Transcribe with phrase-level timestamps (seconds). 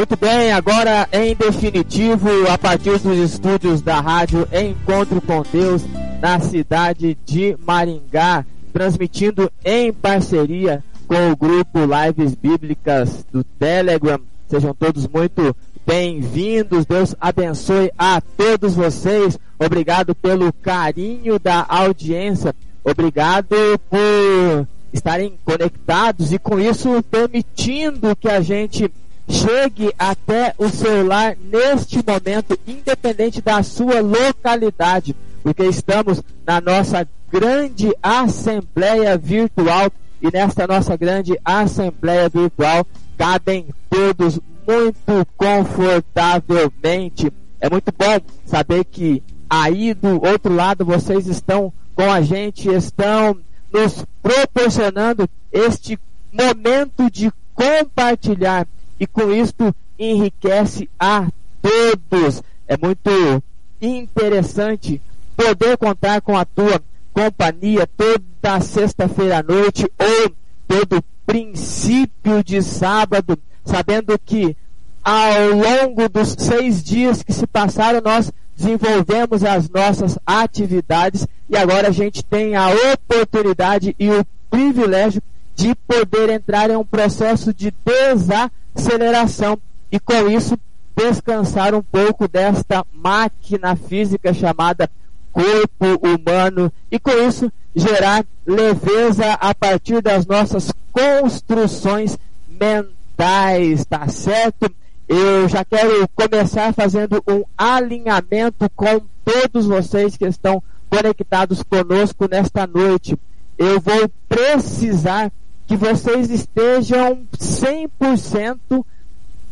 [0.00, 5.82] Muito bem, agora em definitivo, a partir dos estúdios da rádio Encontro com Deus,
[6.22, 14.18] na cidade de Maringá, transmitindo em parceria com o grupo Lives Bíblicas do Telegram.
[14.48, 15.54] Sejam todos muito
[15.86, 16.86] bem-vindos.
[16.86, 19.38] Deus abençoe a todos vocês.
[19.58, 22.54] Obrigado pelo carinho da audiência.
[22.82, 23.54] Obrigado
[23.90, 28.90] por estarem conectados e com isso permitindo que a gente
[29.30, 37.90] chegue até o celular neste momento, independente da sua localidade, porque estamos na nossa grande
[38.02, 42.84] assembleia virtual e nesta nossa grande assembleia virtual
[43.16, 47.32] cabem todos muito confortavelmente.
[47.60, 53.36] É muito bom saber que aí do outro lado vocês estão com a gente, estão
[53.72, 55.98] nos proporcionando este
[56.32, 58.66] momento de compartilhar
[59.00, 61.26] e com isto enriquece a
[61.62, 62.42] todos.
[62.68, 63.42] É muito
[63.80, 65.00] interessante
[65.34, 70.32] poder contar com a tua companhia toda sexta-feira à noite ou
[70.68, 74.54] todo princípio de sábado, sabendo que
[75.02, 81.88] ao longo dos seis dias que se passaram, nós desenvolvemos as nossas atividades e agora
[81.88, 85.22] a gente tem a oportunidade e o privilégio
[85.60, 89.58] de poder entrar em um processo de desaceleração
[89.92, 90.58] e com isso
[90.96, 94.90] descansar um pouco desta máquina física chamada
[95.30, 102.16] corpo humano e com isso gerar leveza a partir das nossas construções
[102.48, 104.74] mentais, tá certo?
[105.06, 112.66] Eu já quero começar fazendo um alinhamento com todos vocês que estão conectados conosco nesta
[112.66, 113.14] noite.
[113.58, 115.30] Eu vou precisar
[115.70, 118.58] que vocês estejam 100%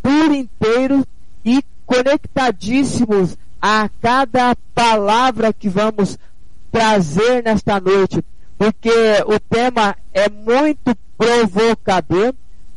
[0.03, 1.07] por inteiro
[1.45, 6.19] e conectadíssimos a cada palavra que vamos
[6.73, 8.21] trazer nesta noite,
[8.59, 8.91] porque
[9.29, 12.35] o tema é muito provocador,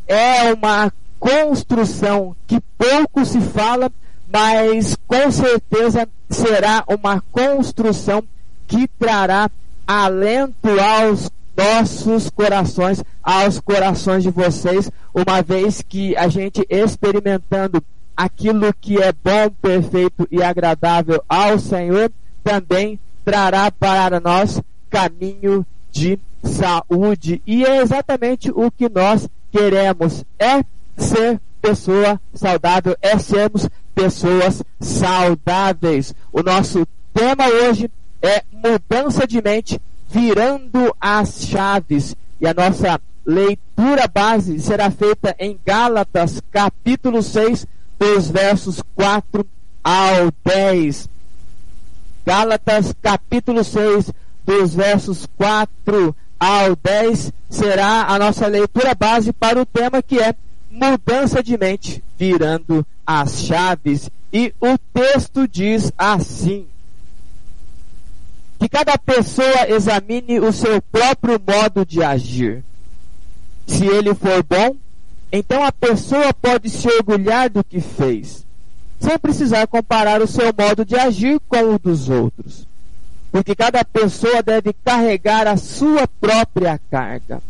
[0.07, 3.91] é uma construção que pouco se fala,
[4.31, 8.23] mas com certeza será uma construção
[8.67, 9.49] que trará
[9.87, 11.27] alento aos
[11.61, 17.83] nossos corações, aos corações de vocês, uma vez que a gente experimentando
[18.17, 22.11] aquilo que é bom, perfeito e agradável ao Senhor,
[22.43, 24.59] também trará para nós
[24.89, 27.41] caminho de saúde.
[27.45, 30.63] E é exatamente o que nós queremos: é
[30.97, 36.15] ser pessoa saudável, é sermos pessoas saudáveis.
[36.33, 39.79] O nosso tema hoje é mudança de mente,
[40.11, 42.15] virando as chaves.
[42.39, 47.65] E a nossa leitura base será feita em Gálatas, capítulo 6,
[47.97, 49.47] dos versos 4
[49.83, 51.09] ao 10.
[52.25, 54.11] Gálatas capítulo 6,
[54.45, 60.35] dos versos 4 ao 10 será a nossa leitura base para o tema que é
[60.69, 64.09] mudança de mente, virando as chaves.
[64.33, 66.65] E o texto diz assim:
[68.61, 72.63] que cada pessoa examine o seu próprio modo de agir.
[73.65, 74.75] Se ele for bom,
[75.31, 78.45] então a pessoa pode se orgulhar do que fez,
[78.99, 82.67] sem precisar comparar o seu modo de agir com o dos outros.
[83.31, 87.41] Porque cada pessoa deve carregar a sua própria carga.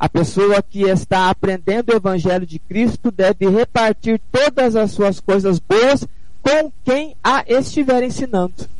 [0.00, 5.58] A pessoa que está aprendendo o Evangelho de Cristo deve repartir todas as suas coisas
[5.58, 6.06] boas
[6.40, 8.72] com quem a estiver ensinando.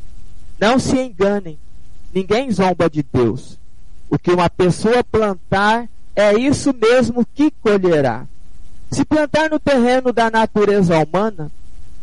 [0.63, 1.59] Não se enganem,
[2.15, 3.59] ninguém zomba de Deus.
[4.09, 8.29] O que uma pessoa plantar, é isso mesmo que colherá.
[8.89, 11.51] Se plantar no terreno da natureza humana,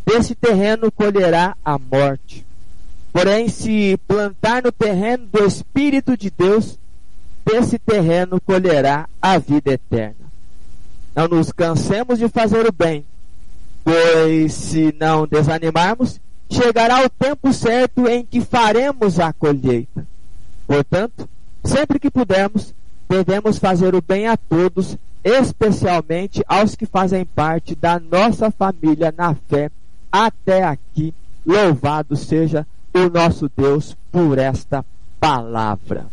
[0.04, 2.44] desse terreno colherá a morte.
[3.10, 6.78] Porém, se plantar no terreno do Espírito de Deus,
[7.46, 10.26] desse terreno colherá a vida eterna.
[11.16, 13.06] Não nos cansemos de fazer o bem,
[13.82, 20.06] pois se não desanimarmos, chegará o tempo certo em que faremos a colheita.
[20.66, 21.28] Portanto,
[21.64, 22.74] sempre que pudermos,
[23.08, 29.34] devemos fazer o bem a todos, especialmente aos que fazem parte da nossa família na
[29.48, 29.70] fé.
[30.10, 31.14] Até aqui,
[31.46, 34.84] louvado seja o nosso Deus por esta
[35.20, 36.06] palavra.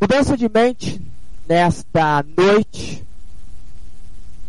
[0.00, 1.00] Mudança de mente
[1.48, 3.04] nesta noite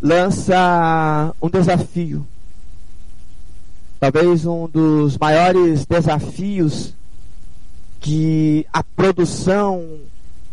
[0.02, 2.26] lança um desafio.
[4.00, 6.94] Talvez um dos maiores desafios
[8.00, 10.00] que a produção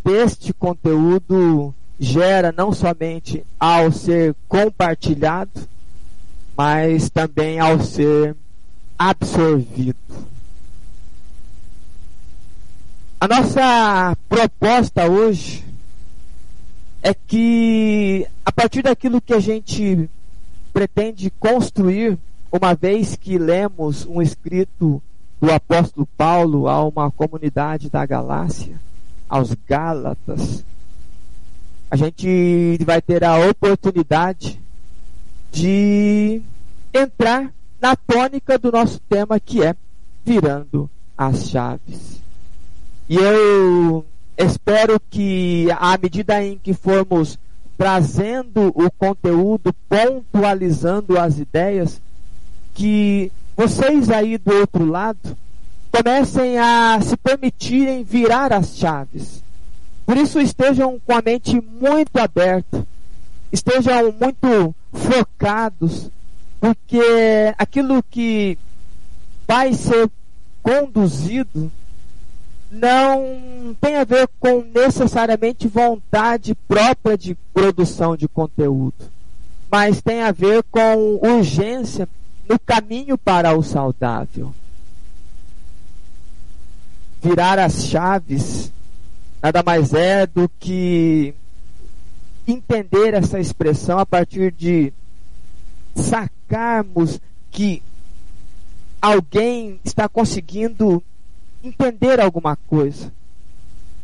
[0.04, 5.68] deste conteúdo gera não somente ao ser compartilhado,
[6.56, 8.36] mas também ao ser
[8.98, 9.96] absorvido.
[13.20, 15.63] A nossa proposta hoje
[17.04, 20.08] é que, a partir daquilo que a gente
[20.72, 22.18] pretende construir,
[22.50, 25.02] uma vez que lemos um escrito
[25.38, 28.80] do apóstolo Paulo a uma comunidade da Galácia,
[29.28, 30.64] aos Gálatas,
[31.90, 34.58] a gente vai ter a oportunidade
[35.52, 36.40] de
[36.92, 39.76] entrar na tônica do nosso tema que é
[40.24, 42.22] virando as chaves.
[43.10, 44.06] E eu
[44.36, 47.38] espero que à medida em que formos
[47.76, 52.00] trazendo o conteúdo, pontualizando as ideias,
[52.74, 55.36] que vocês aí do outro lado
[55.90, 59.42] comecem a se permitirem virar as chaves.
[60.04, 62.86] Por isso estejam com a mente muito aberta,
[63.52, 66.10] estejam muito focados,
[66.60, 68.58] porque aquilo que
[69.46, 70.10] vai ser
[70.62, 71.70] conduzido
[72.70, 79.10] não tem a ver com necessariamente vontade própria de produção de conteúdo,
[79.70, 82.08] mas tem a ver com urgência
[82.48, 84.54] no caminho para o saudável.
[87.22, 88.72] Virar as chaves
[89.44, 91.34] nada mais é do que
[92.48, 94.90] entender essa expressão a partir de
[95.94, 97.82] sacarmos que
[99.02, 101.02] alguém está conseguindo
[101.68, 103.12] entender alguma coisa.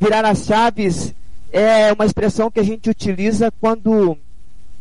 [0.00, 1.14] Virar as chaves
[1.52, 4.16] é uma expressão que a gente utiliza quando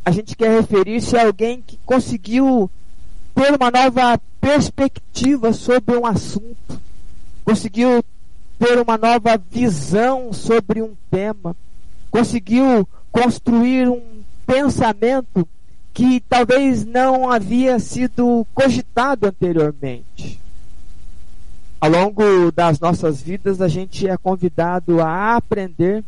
[0.06, 2.70] a gente quer referir-se a alguém que conseguiu
[3.36, 6.80] ter uma nova perspectiva sobre um assunto,
[7.44, 8.04] conseguiu
[8.58, 11.56] ter uma nova visão sobre um tema,
[12.10, 14.02] conseguiu construir um
[14.46, 15.48] pensamento
[15.94, 20.40] que talvez não havia sido cogitado anteriormente.
[21.82, 26.04] Ao longo das nossas vidas, a gente é convidado a aprender,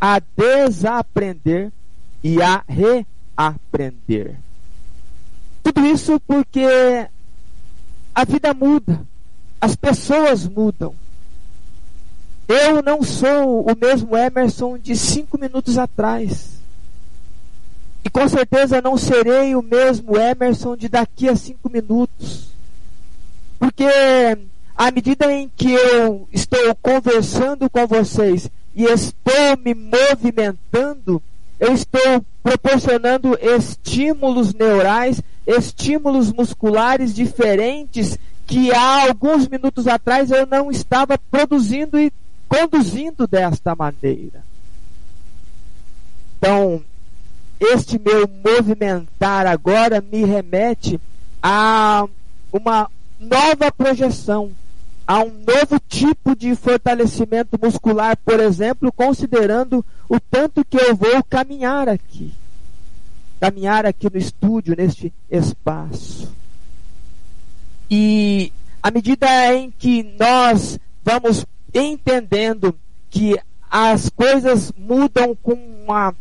[0.00, 1.70] a desaprender
[2.24, 4.36] e a reaprender.
[5.62, 7.06] Tudo isso porque
[8.14, 9.06] a vida muda,
[9.60, 10.94] as pessoas mudam.
[12.48, 16.52] Eu não sou o mesmo Emerson de cinco minutos atrás.
[18.04, 22.48] E com certeza não serei o mesmo Emerson de daqui a cinco minutos.
[23.58, 23.84] Porque
[24.82, 31.22] à medida em que eu estou conversando com vocês e estou me movimentando,
[31.60, 40.68] eu estou proporcionando estímulos neurais, estímulos musculares diferentes que há alguns minutos atrás eu não
[40.68, 42.12] estava produzindo e
[42.48, 44.42] conduzindo desta maneira.
[46.38, 46.82] Então,
[47.60, 51.00] este meu movimentar agora me remete
[51.40, 52.04] a
[52.52, 54.50] uma nova projeção,
[55.06, 61.22] a um novo tipo de fortalecimento muscular, por exemplo, considerando o tanto que eu vou
[61.24, 62.32] caminhar aqui.
[63.40, 66.32] Caminhar aqui no estúdio, neste espaço.
[67.90, 71.44] E à medida em que nós vamos
[71.74, 72.74] entendendo
[73.10, 73.38] que
[73.70, 76.14] as coisas mudam com uma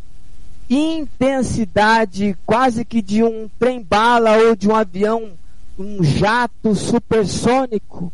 [0.70, 5.32] intensidade quase que de um trem-bala ou de um avião,
[5.78, 8.12] um jato supersônico,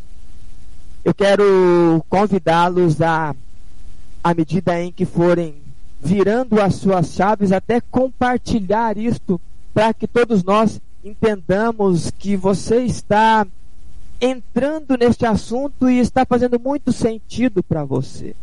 [1.08, 3.34] eu quero convidá-los a,
[4.22, 5.56] à medida em que forem
[6.02, 9.40] virando as suas chaves, até compartilhar isto
[9.74, 13.48] para que todos nós entendamos que você está
[14.20, 18.36] entrando neste assunto e está fazendo muito sentido para você.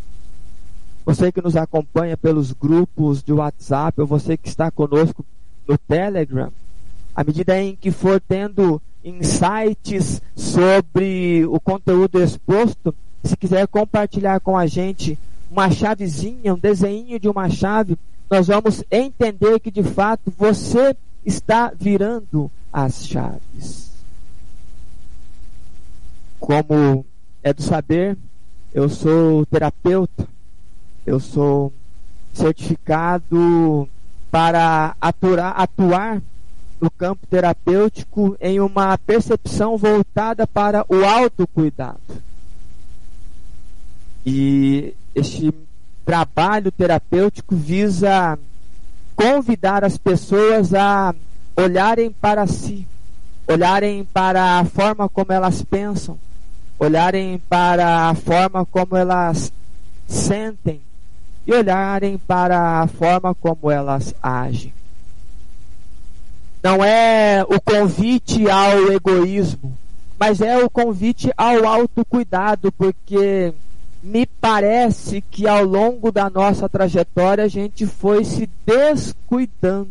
[1.05, 5.23] Você que nos acompanha pelos grupos de WhatsApp, ou você que está conosco
[5.69, 6.51] no Telegram,
[7.15, 14.57] à medida em que for tendo insights sobre o conteúdo exposto, se quiser compartilhar com
[14.57, 15.19] a gente
[15.51, 17.99] uma chavezinha, um desenho de uma chave,
[18.31, 23.91] nós vamos entender que de fato você está virando as chaves.
[26.41, 27.07] Como
[27.43, 28.17] é do saber,
[28.73, 30.27] eu sou terapeuta,
[31.07, 31.73] eu sou
[32.33, 33.89] certificado
[34.31, 36.23] para atuar, atuar
[36.81, 42.01] no campo terapêutico em uma percepção voltada para o autocuidado.
[44.27, 45.53] E este
[46.05, 48.39] trabalho terapêutico visa
[49.15, 51.15] convidar as pessoas a
[51.57, 52.87] olharem para si,
[53.47, 56.19] olharem para a forma como elas pensam,
[56.79, 59.53] olharem para a forma como elas
[60.07, 60.81] sentem
[61.47, 64.73] e olharem para a forma como elas agem
[66.65, 69.77] não é o convite ao egoísmo,
[70.19, 73.53] mas é o convite ao autocuidado, porque
[74.03, 79.91] me parece que ao longo da nossa trajetória a gente foi se descuidando.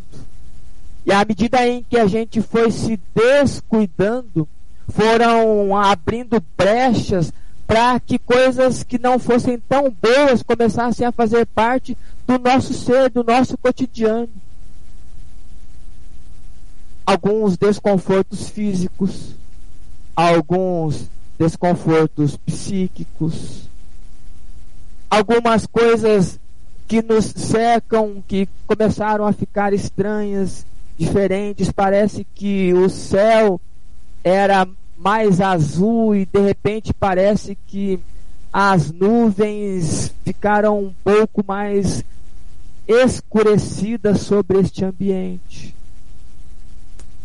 [1.05, 4.49] E à medida em que a gente foi se descuidando,
[4.89, 7.31] foram abrindo brechas
[7.67, 13.11] para que coisas que não fossem tão boas começassem a fazer parte do nosso ser,
[13.11, 14.29] do nosso cotidiano
[17.05, 19.36] alguns desconfortos físicos,
[20.15, 23.69] alguns desconfortos psíquicos,
[25.10, 26.39] algumas coisas
[26.88, 30.65] que nos cercam, que começaram a ficar estranhas,
[30.98, 31.72] diferentes.
[31.72, 33.60] Parece que o céu
[34.24, 34.67] era
[34.98, 38.00] mais azul e de repente parece que
[38.51, 42.03] as nuvens ficaram um pouco mais
[42.88, 45.75] escurecidas sobre este ambiente.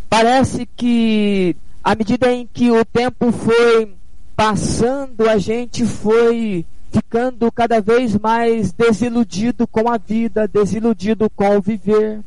[0.08, 3.94] Parece que à medida em que o tempo foi
[4.36, 11.60] passando, a gente foi ficando cada vez mais desiludido com a vida, desiludido com o
[11.60, 12.20] viver.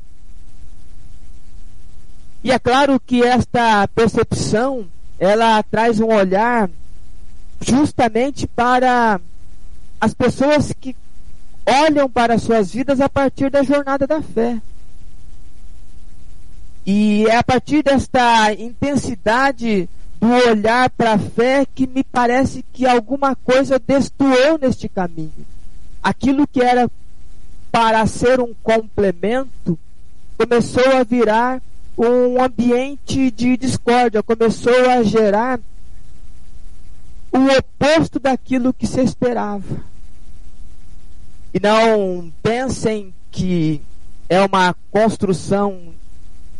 [2.43, 4.87] E é claro que esta percepção,
[5.19, 6.69] ela traz um olhar
[7.61, 9.21] justamente para
[9.99, 10.95] as pessoas que
[11.65, 14.59] olham para suas vidas a partir da jornada da fé.
[16.85, 19.87] E é a partir desta intensidade
[20.19, 25.45] do olhar para a fé que me parece que alguma coisa destoou neste caminho.
[26.01, 26.89] Aquilo que era
[27.71, 29.77] para ser um complemento
[30.37, 31.61] começou a virar
[31.97, 35.59] um ambiente de discórdia, começou a gerar
[37.31, 39.83] o oposto daquilo que se esperava.
[41.53, 43.81] E não pensem que
[44.27, 45.93] é uma construção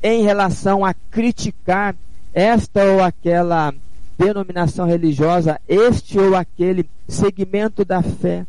[0.04, 1.96] em relação a criticar
[2.34, 3.74] esta ou aquela
[4.18, 8.46] denominação religiosa, este ou aquele segmento da fé.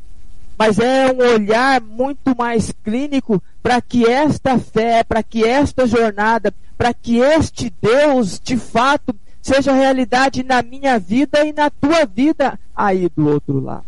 [0.58, 6.54] Mas é um olhar muito mais clínico para que esta fé, para que esta jornada,
[6.76, 12.58] para que este Deus de fato seja realidade na minha vida e na tua vida
[12.76, 13.84] aí do outro lado.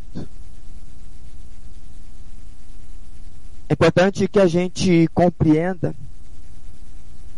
[3.68, 5.94] É importante que a gente compreenda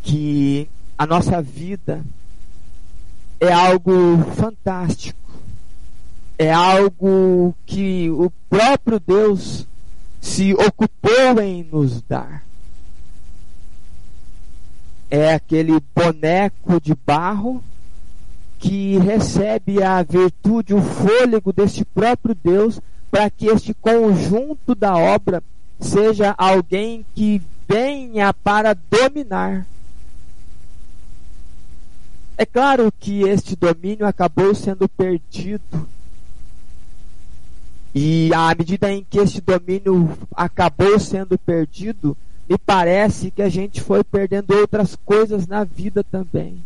[0.06, 2.00] que a nossa vida
[3.40, 5.18] é algo fantástico,
[6.38, 9.66] é algo que o próprio Deus
[10.20, 12.44] se ocupou em nos dar.
[15.10, 17.62] É aquele boneco de barro
[18.60, 25.42] que recebe a virtude, o fôlego deste próprio Deus, para que este conjunto da obra
[25.80, 29.66] seja alguém que venha para dominar
[32.36, 35.86] é claro que este domínio acabou sendo perdido
[37.98, 42.14] E à medida em que esse domínio acabou sendo perdido,
[42.46, 46.62] me parece que a gente foi perdendo outras coisas na vida também.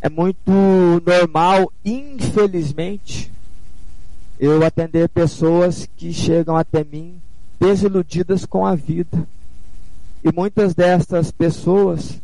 [0.00, 0.52] É muito
[1.04, 3.32] normal, infelizmente,
[4.38, 7.20] eu atender pessoas que chegam até mim
[7.58, 9.26] desiludidas com a vida.
[10.22, 12.22] E muitas dessas pessoas,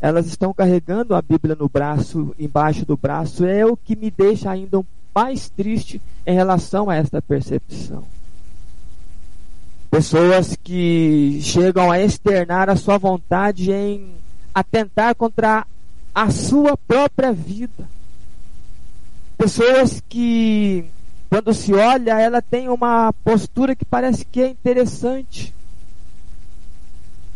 [0.00, 4.50] elas estão carregando a Bíblia no braço, embaixo do braço, é o que me deixa
[4.50, 4.84] ainda
[5.14, 8.04] mais triste em relação a esta percepção.
[9.90, 14.10] Pessoas que chegam a externar a sua vontade em
[14.54, 15.66] atentar contra
[16.14, 17.88] a sua própria vida.
[19.38, 20.84] Pessoas que,
[21.30, 25.54] quando se olha, ela tem uma postura que parece que é interessante.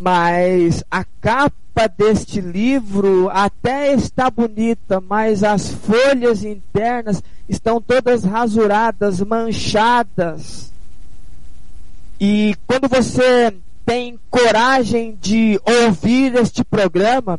[0.01, 9.21] Mas a capa deste livro até está bonita, mas as folhas internas estão todas rasuradas,
[9.21, 10.73] manchadas.
[12.19, 13.55] E quando você
[13.85, 17.39] tem coragem de ouvir este programa,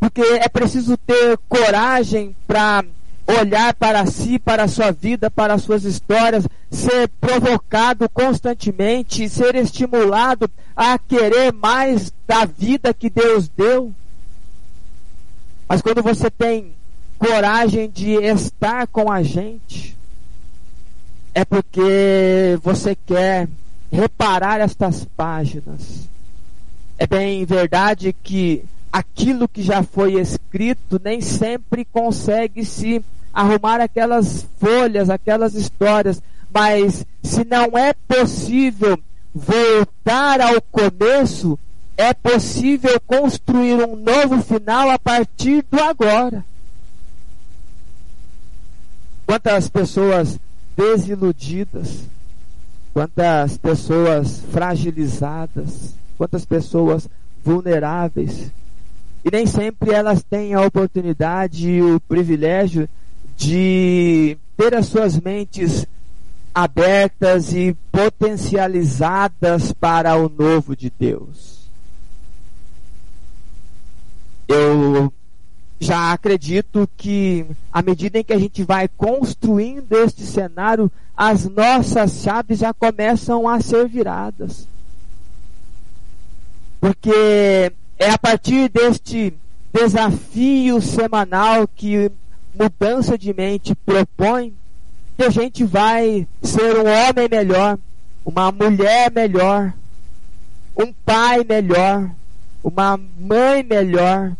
[0.00, 2.84] porque é preciso ter coragem para
[3.28, 9.54] olhar para si, para a sua vida, para as suas histórias, ser provocado constantemente, ser
[9.54, 13.92] estimulado a querer mais da vida que Deus deu.
[15.68, 16.72] Mas quando você tem
[17.18, 19.94] coragem de estar com a gente,
[21.34, 23.46] é porque você quer
[23.92, 26.08] reparar estas páginas.
[26.96, 33.04] É bem verdade que aquilo que já foi escrito nem sempre consegue se
[33.38, 36.20] arrumar aquelas folhas, aquelas histórias,
[36.52, 38.98] mas se não é possível
[39.32, 41.56] voltar ao começo,
[41.96, 46.44] é possível construir um novo final a partir do agora.
[49.24, 50.36] Quantas pessoas
[50.76, 52.08] desiludidas,
[52.92, 57.08] quantas pessoas fragilizadas, quantas pessoas
[57.44, 58.50] vulneráveis
[59.24, 62.88] e nem sempre elas têm a oportunidade e o privilégio
[63.38, 65.86] de ter as suas mentes
[66.52, 71.70] abertas e potencializadas para o novo de Deus.
[74.48, 75.12] Eu
[75.78, 82.20] já acredito que à medida em que a gente vai construindo este cenário, as nossas
[82.20, 84.66] chaves já começam a ser viradas.
[86.80, 89.32] Porque é a partir deste
[89.72, 92.10] desafio semanal que
[92.58, 94.54] mudança de mente propõe
[95.16, 97.78] que a gente vai ser um homem melhor,
[98.24, 99.72] uma mulher melhor,
[100.76, 102.10] um pai melhor,
[102.62, 104.36] uma mãe melhor.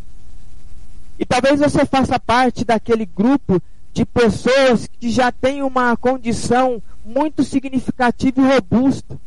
[1.17, 3.61] E talvez você faça parte daquele grupo
[3.93, 9.19] de pessoas que já tem uma condição muito significativa e robusta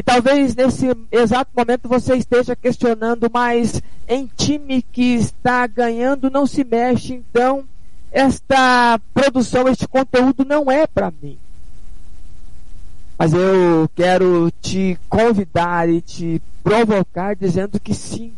[0.00, 6.46] e talvez nesse exato momento você esteja questionando, mas em time que está ganhando não
[6.46, 7.64] se mexe, então
[8.10, 11.38] esta produção, este conteúdo não é para mim.
[13.18, 18.32] Mas eu quero te convidar e te provocar dizendo que sim.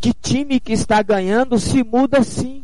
[0.00, 2.62] Que time que está ganhando se muda sim.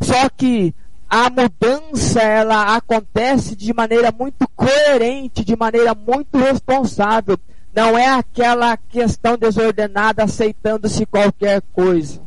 [0.00, 0.74] Só que
[1.08, 7.38] a mudança ela acontece de maneira muito coerente, de maneira muito responsável.
[7.74, 12.25] Não é aquela questão desordenada aceitando-se qualquer coisa.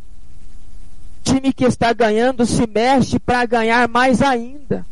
[1.23, 4.85] Time que está ganhando se mexe para ganhar mais ainda.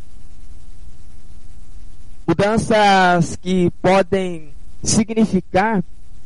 [2.27, 4.49] Mudanças que podem
[4.83, 5.83] significar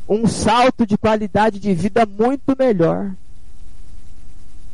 [0.08, 3.12] um salto de qualidade de vida muito melhor.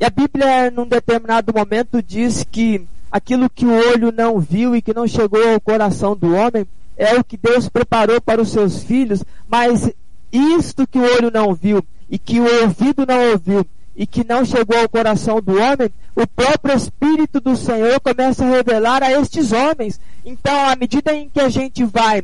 [0.00, 4.82] E a Bíblia, num determinado momento, diz que aquilo que o olho não viu e
[4.82, 8.82] que não chegou ao coração do homem é o que Deus preparou para os seus
[8.82, 9.90] filhos, mas
[10.32, 13.66] isto que o olho não viu e que o ouvido não ouviu
[13.98, 18.48] e que não chegou ao coração do homem, o próprio Espírito do Senhor começa a
[18.48, 20.00] revelar a estes homens.
[20.24, 22.22] Então, à medida em que a gente vai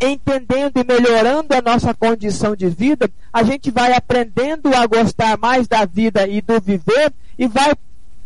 [0.00, 5.68] entendendo e melhorando a nossa condição de vida, a gente vai aprendendo a gostar mais
[5.68, 7.74] da vida e do viver e vai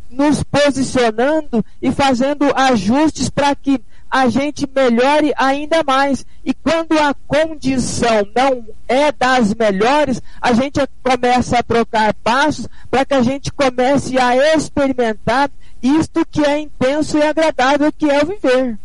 [0.08, 3.80] nos posicionando e fazendo ajustes para que
[4.14, 6.24] a gente melhore ainda mais.
[6.44, 13.05] E quando a condição não é das melhores, a gente começa a trocar passos para
[13.05, 15.50] que a gente comece a experimentar
[15.83, 18.79] isto que é intenso e agradável, que é o viver.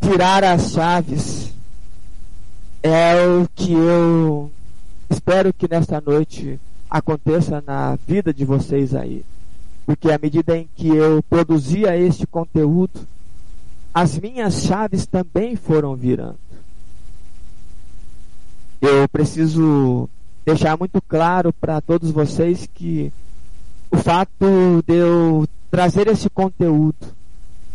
[0.00, 1.52] tirar as chaves
[2.82, 4.50] é o que eu
[5.10, 9.22] espero que nesta noite aconteça na vida de vocês aí.
[9.90, 13.00] Porque à medida em que eu produzia este conteúdo,
[13.92, 16.38] as minhas chaves também foram virando.
[18.80, 20.08] Eu preciso
[20.46, 23.12] deixar muito claro para todos vocês que
[23.90, 27.08] o fato de eu trazer esse conteúdo,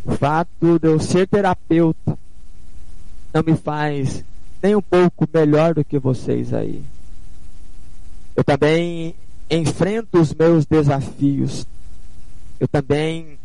[0.06, 2.17] o fato de eu ser terapeuta,
[3.34, 4.23] não me faz
[4.63, 6.82] nem um pouco melhor do que vocês aí.
[8.34, 9.13] Eu também
[9.51, 11.67] enfrento os meus desafios.
[12.59, 13.37] Eu também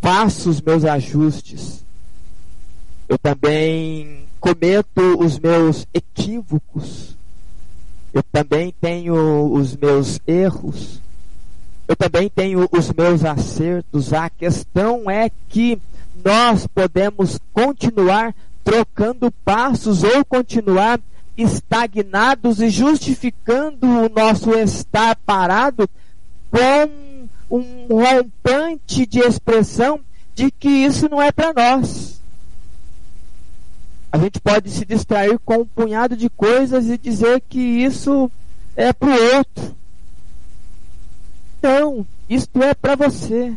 [0.00, 1.84] faço os meus ajustes.
[3.08, 7.16] Eu também cometo os meus equívocos.
[8.12, 11.00] Eu também tenho os meus erros.
[11.86, 14.12] Eu também tenho os meus acertos.
[14.12, 15.80] A questão é que
[16.24, 21.00] nós podemos continuar trocando passos ou continuar
[21.36, 25.88] estagnados e justificando o nosso estar parado
[26.50, 27.07] com
[27.50, 30.00] um rompante de expressão
[30.34, 32.20] de que isso não é para nós.
[34.10, 38.30] A gente pode se distrair com um punhado de coisas e dizer que isso
[38.74, 39.76] é para o outro.
[41.62, 43.54] Não, isto é para você.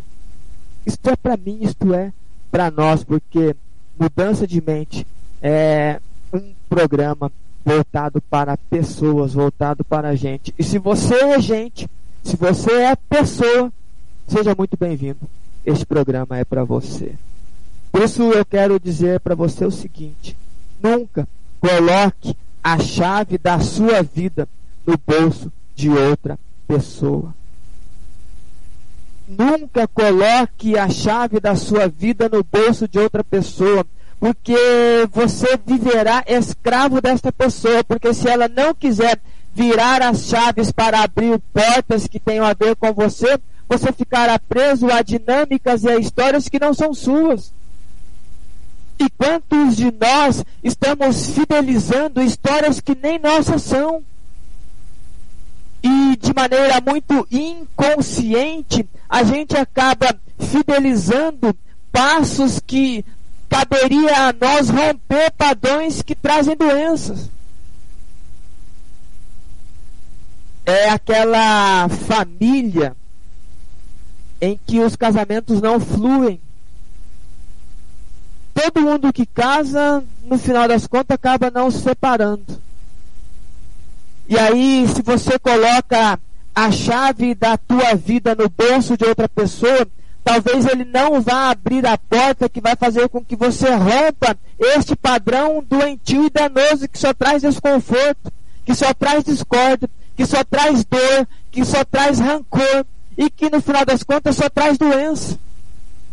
[0.86, 2.12] Isto é para mim, isto é
[2.50, 3.56] para nós, porque
[3.98, 5.06] mudança de mente
[5.42, 6.02] é
[6.34, 7.32] um programa
[7.64, 10.54] voltado para pessoas, voltado para a gente.
[10.58, 11.88] E se você é gente,
[12.24, 13.72] se você é pessoa,
[14.32, 15.20] seja muito bem-vindo.
[15.66, 17.16] Este programa é para você.
[17.92, 20.38] Por isso eu quero dizer para você o seguinte:
[20.82, 21.28] nunca
[21.60, 24.48] coloque a chave da sua vida
[24.88, 27.34] no bolso de outra pessoa.
[29.28, 33.86] Nunca coloque a chave da sua vida no bolso de outra pessoa
[34.20, 34.56] porque
[35.12, 39.20] você viverá escravo desta pessoa, porque se ela não quiser
[39.52, 43.40] virar as chaves para abrir portas que tenham a ver com você,
[43.72, 47.54] você ficará preso a dinâmicas e a histórias que não são suas.
[49.00, 54.04] E quantos de nós estamos fidelizando histórias que nem nossas são?
[55.82, 61.56] E de maneira muito inconsciente, a gente acaba fidelizando
[61.94, 63.06] passos que
[63.48, 67.30] caberia a nós romper padrões que trazem doenças.
[70.66, 72.98] É aquela família
[74.42, 76.42] em que os casamentos não fluem.
[78.54, 82.60] Todo mundo que casa, no final das contas, acaba não se separando.
[84.28, 86.20] E aí, se você coloca
[86.54, 89.88] a chave da tua vida no bolso de outra pessoa,
[90.24, 94.96] talvez ele não vá abrir a porta que vai fazer com que você rompa este
[94.96, 98.32] padrão doentio e danoso que só traz desconforto,
[98.66, 102.86] que só traz discórdia, que só traz dor, que só traz rancor
[103.22, 105.38] e que no final das contas só traz doença.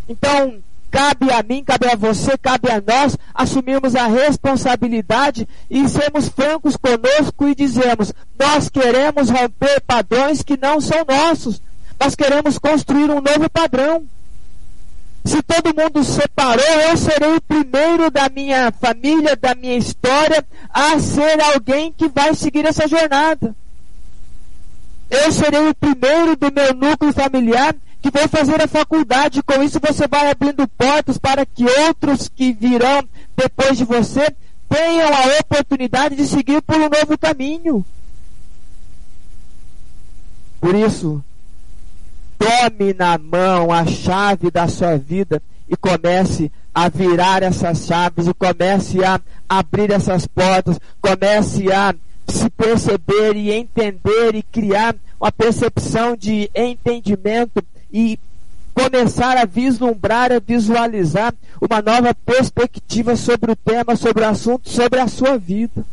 [0.07, 0.59] Então,
[0.91, 6.77] cabe a mim, cabe a você, cabe a nós assumirmos a responsabilidade e sermos francos
[6.77, 11.63] conosco e dizermos: nós queremos romper padrões que não são nossos.
[11.99, 14.05] Nós queremos construir um novo padrão.
[15.25, 20.99] Se todo mundo separou, eu serei o primeiro da minha família, da minha história, a
[21.01, 23.57] ser alguém que vai seguir essa jornada.
[25.11, 29.43] Eu serei o primeiro do meu núcleo familiar que vou fazer a faculdade.
[29.43, 33.03] Com isso, você vai abrindo portas para que outros que virão
[33.37, 34.35] depois de você
[34.69, 37.85] tenham a oportunidade de seguir por um novo caminho.
[40.61, 41.23] Por isso,
[42.39, 48.35] tome na mão a chave da sua vida e comece a virar essas chaves e
[48.35, 51.95] comece a abrir essas portas, comece a
[52.29, 57.63] se perceber e entender e criar uma percepção de entendimento
[57.93, 58.19] e
[58.75, 65.01] começar a vislumbrar, a visualizar uma nova perspectiva sobre o tema, sobre o assunto, sobre
[65.01, 65.85] a sua vida.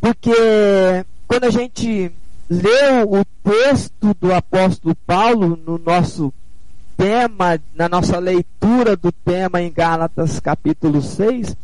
[0.00, 0.30] Porque
[1.26, 2.12] quando a gente
[2.48, 6.32] leu o texto do apóstolo Paulo no nosso
[6.96, 11.56] tema, na nossa leitura do tema em Gálatas capítulo 6,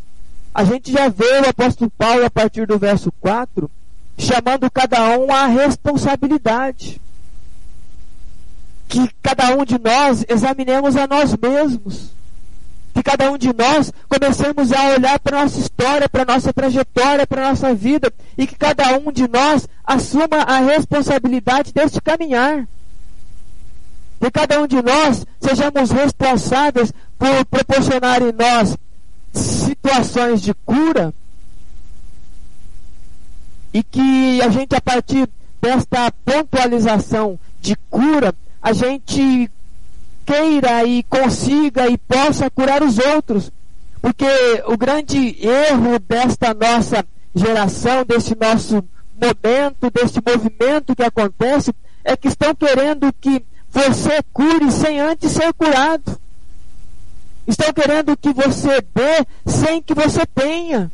[0.57, 3.71] a gente já vê o apóstolo Paulo a partir do verso 4
[4.17, 6.99] chamando cada um à responsabilidade.
[8.89, 12.17] Que cada um de nós examinemos a nós mesmos
[12.95, 16.51] que cada um de nós comecemos a olhar para a nossa história, para a nossa
[16.51, 22.01] trajetória, para a nossa vida, e que cada um de nós assuma a responsabilidade deste
[22.01, 22.67] caminhar.
[24.19, 28.75] Que cada um de nós sejamos responsáveis por proporcionar em nós
[29.39, 31.13] situações de cura
[33.73, 35.29] e que a gente, a partir
[35.61, 39.51] desta pontualização de cura, a gente
[40.25, 43.53] queira e consiga e possa curar os outros.
[44.01, 44.27] Porque
[44.67, 51.73] o grande erro desta nossa geração, desse nosso momento, desse movimento que acontece,
[52.05, 56.19] é que estão querendo que você cure sem antes ser curado.
[57.47, 60.91] Estão querendo que você dê sem que você tenha.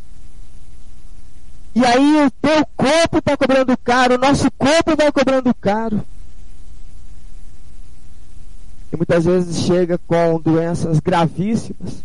[1.74, 6.04] E aí o teu corpo está cobrando caro, o nosso corpo vai cobrando caro.
[8.92, 12.04] E muitas vezes chega com doenças gravíssimas.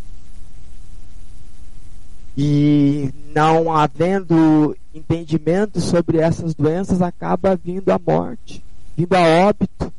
[2.38, 8.64] E não havendo entendimento sobre essas doenças, acaba vindo a morte,
[8.96, 9.92] vindo a óbito,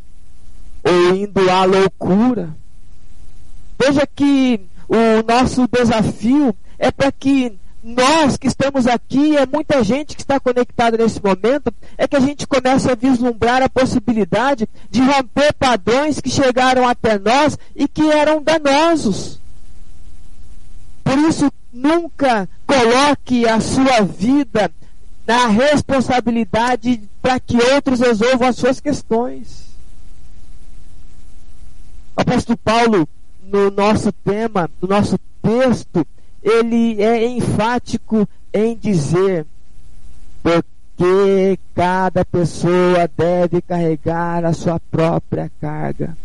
[0.83, 2.57] ou indo à loucura.
[3.79, 10.17] Veja que o nosso desafio é para que nós que estamos aqui, é muita gente
[10.17, 15.01] que está conectada nesse momento, é que a gente comece a vislumbrar a possibilidade de
[15.01, 19.41] romper padrões que chegaram até nós e que eram danosos.
[21.05, 24.71] Por isso, nunca coloque a sua vida
[25.27, 29.69] na responsabilidade para que outros resolvam as suas questões.
[32.17, 33.09] O apóstolo Paulo,
[33.51, 36.07] no nosso tema, no nosso texto,
[36.43, 39.47] ele é enfático em dizer
[40.43, 46.17] porque cada pessoa deve carregar a sua própria carga.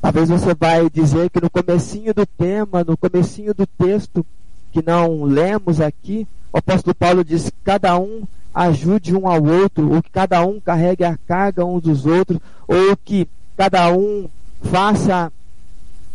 [0.00, 4.24] Talvez você vai dizer que no comecinho do tema, no comecinho do texto
[4.70, 9.94] que não lemos aqui, o apóstolo Paulo diz que cada um ajude um ao outro,
[9.94, 13.26] ou que cada um carregue a carga uns dos outros, ou que
[13.56, 14.28] cada um
[14.64, 15.32] faça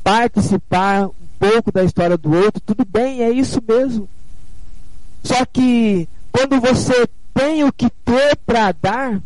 [0.03, 1.09] participar
[1.39, 4.09] pouco da história do outro, tudo bem, é isso mesmo.
[5.23, 9.21] Só que quando você tem o que ter para dar,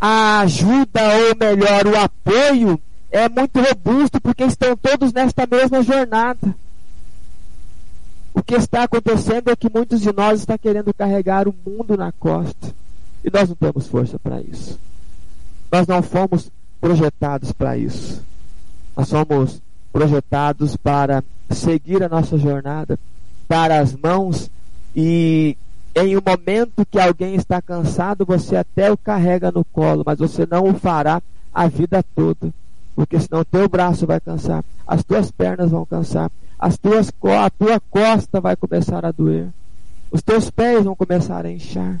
[0.00, 6.54] a ajuda, ou melhor, o apoio, é muito robusto, porque estão todos nesta mesma jornada.
[8.34, 12.12] O que está acontecendo é que muitos de nós estão querendo carregar o mundo na
[12.12, 12.74] costa.
[13.24, 14.78] E nós não temos força para isso.
[15.72, 18.22] Nós não fomos projetados para isso.
[18.96, 19.60] Nós somos
[19.92, 22.98] projetados para seguir a nossa jornada,
[23.48, 24.50] para as mãos
[24.94, 25.56] e
[25.94, 30.46] em um momento que alguém está cansado, você até o carrega no colo, mas você
[30.50, 31.22] não o fará
[31.54, 32.52] a vida toda,
[32.94, 37.10] porque senão teu braço vai cansar, as tuas pernas vão cansar, as tuas
[37.42, 39.48] a tua costa vai começar a doer,
[40.10, 41.98] os teus pés vão começar a inchar.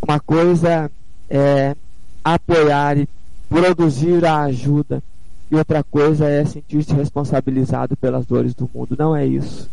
[0.00, 0.90] Uma coisa
[1.28, 1.76] é
[2.24, 3.08] apoiar e
[3.48, 5.02] produzir a ajuda,
[5.50, 8.94] e outra coisa é sentir-se responsabilizado pelas dores do mundo.
[8.98, 9.68] Não é isso.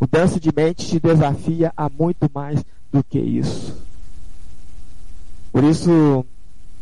[0.00, 3.76] Mudança de mente te desafia a muito mais do que isso.
[5.52, 6.24] Por isso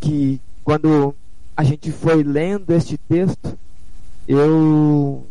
[0.01, 1.15] que quando
[1.57, 3.59] a gente foi lendo este texto,
[4.27, 5.27] eu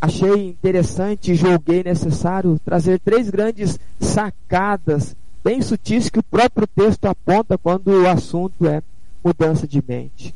[0.00, 7.04] achei interessante e julguei necessário trazer três grandes sacadas bem sutis que o próprio texto
[7.04, 8.82] aponta quando o assunto é
[9.22, 10.34] mudança de mente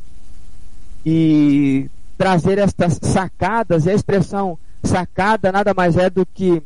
[1.04, 6.62] e trazer estas sacadas, e a expressão sacada nada mais é do que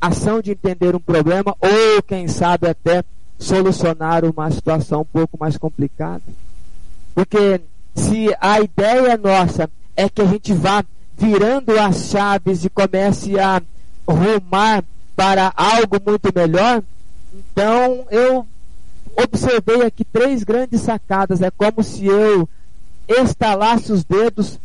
[0.00, 3.04] ação de entender um problema ou, quem sabe, até
[3.38, 6.22] solucionar uma situação um pouco mais complicada.
[7.14, 7.60] Porque
[7.94, 10.84] se a ideia nossa é que a gente vá
[11.18, 13.60] virando as chaves e comece a
[14.08, 16.82] rumar para algo muito melhor,
[17.34, 18.46] então eu
[19.16, 21.42] observei aqui três grandes sacadas.
[21.42, 22.48] É como se eu
[23.08, 24.58] estalasse os dedos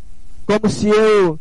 [0.48, 1.38] como se eu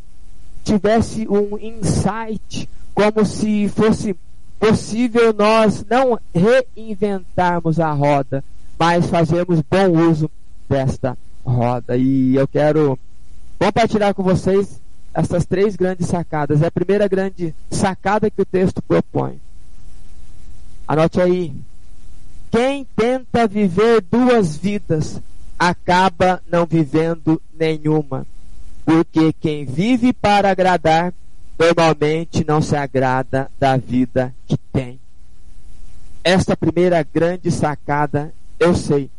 [0.65, 4.17] tivesse um insight, como se fosse
[4.59, 8.43] possível nós não reinventarmos a roda,
[8.77, 10.29] mas fazermos bom uso
[10.69, 11.97] desta roda.
[11.97, 12.99] E eu quero
[13.61, 14.81] compartilhar com vocês
[15.15, 16.61] essas três grandes sacadas.
[16.61, 19.41] É a primeira grande sacada que o texto propõe.
[20.87, 21.55] Anote aí.
[22.51, 25.20] Quem tenta viver duas vidas
[25.59, 28.27] acaba não vivendo nenhuma.
[28.85, 31.12] Porque quem vive para agradar,
[31.59, 35.01] normalmente não se agrada da vida que tem.
[36.22, 39.11] Esta primeira grande sacada, eu sei,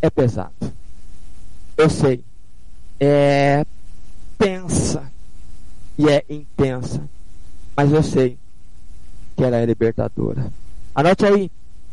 [0.00, 0.72] é pesado.
[1.76, 2.24] Eu sei.
[2.98, 3.64] É
[4.38, 5.10] tensa
[5.98, 7.02] e é intensa.
[7.76, 8.38] Mas eu sei
[9.36, 10.50] que ela é libertadora.
[10.94, 11.50] Anote aí,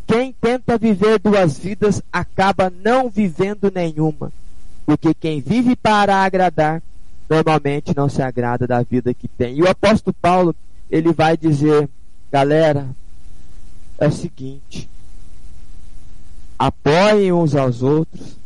[0.07, 4.31] quem tenta viver duas vidas acaba não vivendo nenhuma,
[4.85, 6.81] porque quem vive para agradar
[7.29, 9.57] normalmente não se agrada da vida que tem.
[9.57, 10.55] E o apóstolo Paulo,
[10.89, 11.89] ele vai dizer,
[12.31, 12.87] galera,
[13.97, 14.89] é o seguinte:
[16.57, 18.37] apoiem uns aos outros,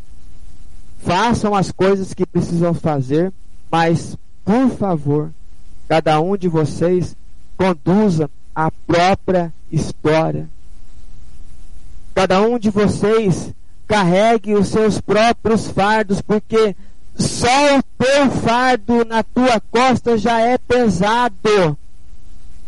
[0.99, 3.31] façam as coisas que precisam fazer,
[3.69, 5.31] mas, por favor,
[5.87, 7.15] cada um de vocês
[7.55, 10.49] conduza a própria história.
[12.13, 13.53] Cada um de vocês
[13.87, 16.75] carregue os seus próprios fardos, porque
[17.15, 21.77] só o teu fardo na tua costa já é pesado.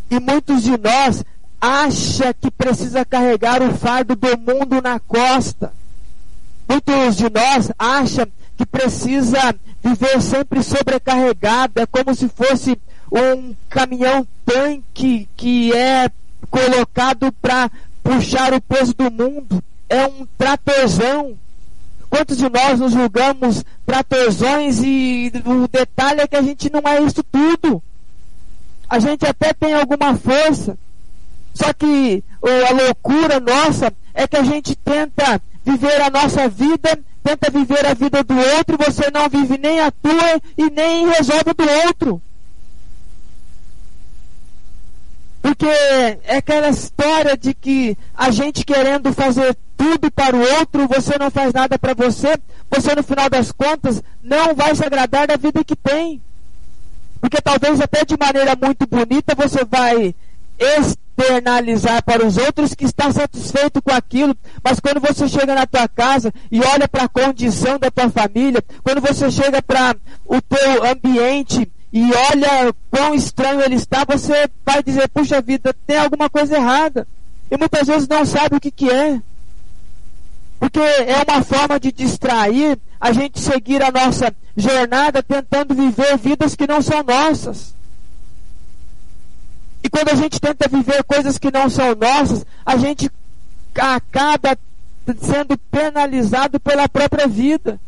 [0.09, 1.23] E muitos de nós
[1.59, 5.73] acha que precisa carregar o fardo do mundo na costa.
[6.67, 12.77] Muitos de nós acham que precisa viver sempre sobrecarregado, é como se fosse
[13.11, 16.09] um caminhão tanque que é
[16.49, 17.69] colocado para
[18.03, 19.63] puxar o peso do mundo.
[19.89, 21.37] É um tratorzão.
[22.09, 27.01] Quantos de nós nos julgamos tratorzões e o detalhe é que a gente não é
[27.01, 27.81] isso tudo.
[28.87, 30.77] A gente até tem alguma força.
[31.53, 37.49] Só que a loucura nossa é que a gente tenta viver a nossa vida, tenta
[37.49, 41.63] viver a vida do outro, você não vive nem a tua e nem resolve do
[41.87, 42.21] outro.
[45.43, 51.17] Porque é aquela história de que a gente querendo fazer tudo para o outro, você
[51.19, 52.37] não faz nada para você,
[52.71, 56.21] você no final das contas não vai se agradar da vida que tem.
[57.19, 60.15] Porque talvez até de maneira muito bonita você vai
[60.57, 65.89] externalizar para os outros que está satisfeito com aquilo, mas quando você chega na tua
[65.89, 69.93] casa e olha para a condição da tua família, quando você chega para
[70.25, 75.97] o teu ambiente e olha quão estranho ele está, você vai dizer, puxa vida, tem
[75.97, 77.07] alguma coisa errada.
[77.51, 79.21] E muitas vezes não sabe o que, que é.
[80.59, 86.55] Porque é uma forma de distrair a gente seguir a nossa jornada tentando viver vidas
[86.55, 87.75] que não são nossas.
[89.83, 93.11] E quando a gente tenta viver coisas que não são nossas, a gente
[93.75, 94.57] acaba
[95.19, 97.79] sendo penalizado pela própria vida.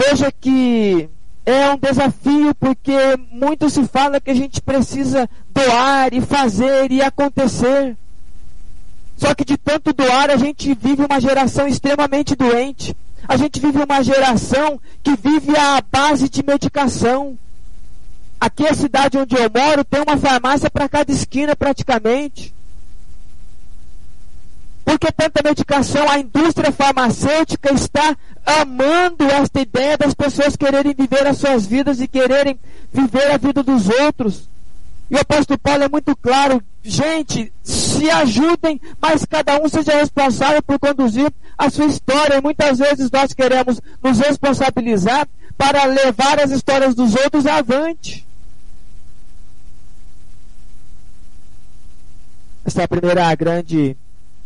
[0.00, 1.10] Veja que
[1.44, 2.96] é um desafio porque
[3.30, 7.94] muito se fala que a gente precisa doar e fazer e acontecer.
[9.18, 12.96] Só que de tanto doar, a gente vive uma geração extremamente doente.
[13.28, 17.38] A gente vive uma geração que vive à base de medicação.
[18.40, 22.54] Aqui a cidade onde eu moro tem uma farmácia para cada esquina praticamente.
[24.90, 31.38] Porque tanta medicação, a indústria farmacêutica está amando esta ideia das pessoas quererem viver as
[31.38, 32.58] suas vidas e quererem
[32.92, 34.48] viver a vida dos outros.
[35.08, 40.60] E o apóstolo Paulo é muito claro, gente, se ajudem, mas cada um seja responsável
[40.60, 42.38] por conduzir a sua história.
[42.38, 48.26] E muitas vezes nós queremos nos responsabilizar para levar as histórias dos outros avante.
[52.64, 53.96] Essa é a primeira grande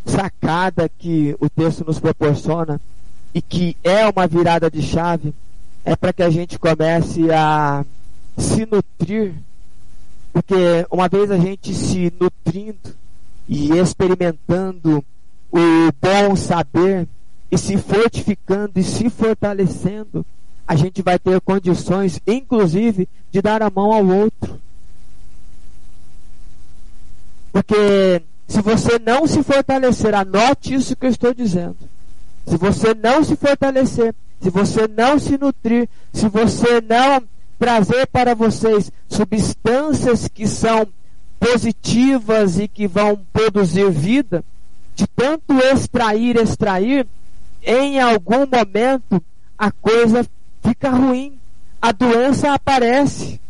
[0.05, 2.81] sacada que o texto nos proporciona
[3.33, 5.35] e que é uma virada de chave
[5.85, 7.85] é para que a gente comece a
[8.39, 9.35] se nutrir,
[10.33, 12.97] porque uma vez a gente se nutrindo
[13.49, 15.05] e experimentando
[15.53, 17.07] o bom saber
[17.51, 20.25] e se fortificando e se fortalecendo,
[20.67, 24.59] a gente vai ter condições, inclusive, de dar a mão ao outro.
[27.53, 31.77] Porque se você não se fortalecer, anote isso que eu estou dizendo.
[32.47, 37.23] Se você não se fortalecer, se você não se nutrir, se você não
[37.59, 40.87] trazer para vocês substâncias que são
[41.41, 44.45] positivas e que vão produzir vida,
[44.95, 47.07] de tanto extrair, extrair,
[47.63, 49.23] em algum momento
[49.59, 50.27] a coisa
[50.63, 51.39] fica ruim,
[51.81, 53.41] a doença aparece.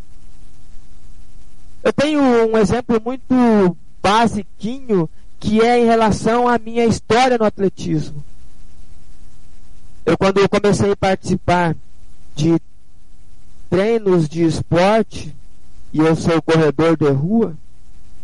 [1.82, 5.08] Eu tenho um exemplo muito basiquinho
[5.40, 8.22] que é em relação à minha história no atletismo.
[10.04, 11.74] Eu quando eu comecei a participar
[12.36, 12.60] de
[13.70, 15.34] treinos de esporte,
[15.90, 17.54] e eu sou corredor de rua,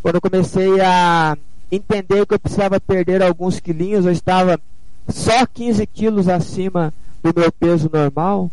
[0.03, 1.37] quando eu comecei a
[1.73, 4.61] entender que eu precisava perder alguns quilinhos, eu estava
[5.09, 8.51] só 15 quilos acima do meu peso normal,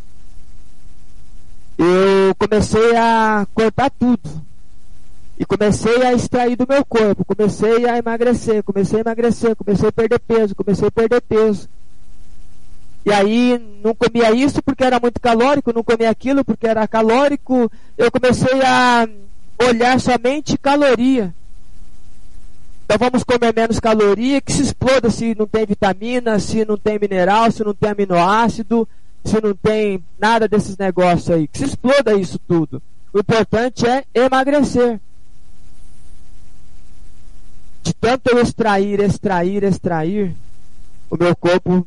[1.78, 4.47] eu comecei a cortar tudo.
[5.39, 9.91] E comecei a extrair do meu corpo, comecei a emagrecer, comecei a emagrecer, comecei a
[9.91, 11.69] perder peso, comecei a perder peso.
[13.05, 17.71] E aí não comia isso porque era muito calórico, não comia aquilo porque era calórico.
[17.97, 19.07] Eu comecei a
[19.69, 21.33] olhar somente caloria.
[22.83, 26.97] Então vamos comer menos caloria, que se exploda se não tem vitamina, se não tem
[26.97, 28.88] mineral, se não tem aminoácido,
[29.23, 31.47] se não tem nada desses negócios aí.
[31.47, 32.81] Que se exploda isso tudo.
[33.13, 34.99] O importante é emagrecer
[38.00, 40.36] tanto eu extrair, extrair, extrair,
[41.10, 41.86] o meu corpo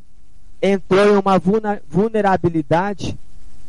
[0.61, 1.39] entrou em uma
[1.87, 3.17] vulnerabilidade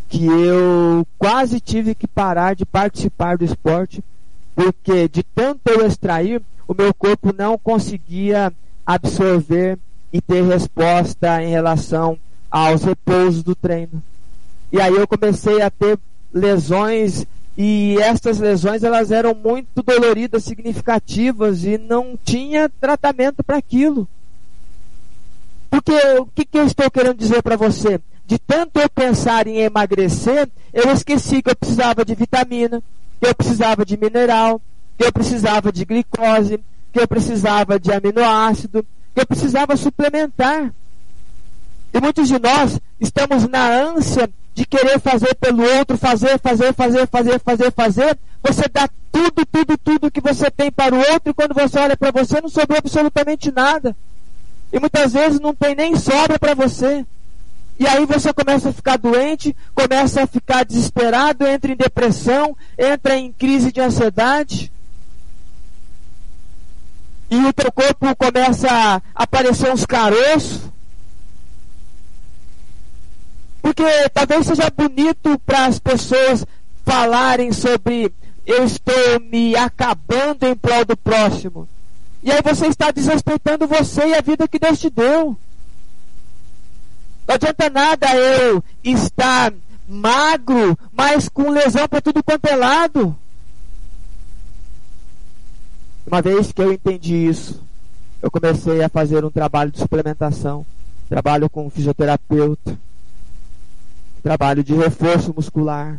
[0.09, 4.05] que eu quase tive que parar de participar do esporte,
[4.55, 8.53] porque de tanto eu extrair, o meu corpo não conseguia
[8.85, 9.79] absorver
[10.13, 12.19] e ter resposta em relação
[12.51, 14.03] aos repousos do treino.
[14.71, 15.99] E aí eu comecei a ter
[16.33, 17.27] lesões
[17.57, 24.09] e essas lesões elas eram muito doloridas, significativas e não tinha tratamento para aquilo.
[25.69, 28.01] Porque o que, que eu estou querendo dizer para você?
[28.27, 32.83] De tanto eu pensar em emagrecer, eu esqueci que eu precisava de vitamina,
[33.21, 34.61] que eu precisava de mineral,
[34.97, 36.61] que eu precisava de glicose,
[36.93, 40.73] que eu precisava de aminoácido, que eu precisava suplementar.
[41.93, 47.07] E muitos de nós estamos na ânsia de querer fazer pelo outro, fazer, fazer, fazer,
[47.09, 48.19] fazer, fazer, fazer.
[48.43, 51.97] Você dá tudo, tudo, tudo que você tem para o outro e quando você olha
[51.97, 53.97] para você não sobrou absolutamente nada.
[54.73, 57.05] E muitas vezes não tem nem sobra para você.
[57.79, 63.17] E aí você começa a ficar doente, começa a ficar desesperado, entra em depressão, entra
[63.17, 64.71] em crise de ansiedade.
[67.31, 70.61] E o teu corpo começa a aparecer uns caroços.
[73.63, 76.45] Porque talvez seja bonito para as pessoas
[76.85, 78.13] falarem sobre
[78.45, 81.69] eu estou me acabando em prol do próximo.
[82.23, 85.37] E aí você está desrespeitando você e a vida que Deus te deu.
[87.27, 89.53] Não adianta nada eu estar
[89.89, 93.17] magro, mas com lesão para tudo quanto é lado.
[96.05, 97.63] Uma vez que eu entendi isso,
[98.21, 100.67] eu comecei a fazer um trabalho de suplementação,
[101.09, 102.77] trabalho com um fisioterapeuta,
[104.23, 105.99] trabalho de reforço muscular.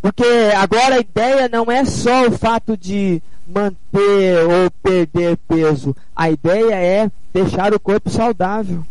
[0.00, 0.24] Porque
[0.56, 6.74] agora a ideia não é só o fato de manter ou perder peso, a ideia
[6.74, 8.84] é deixar o corpo saudável.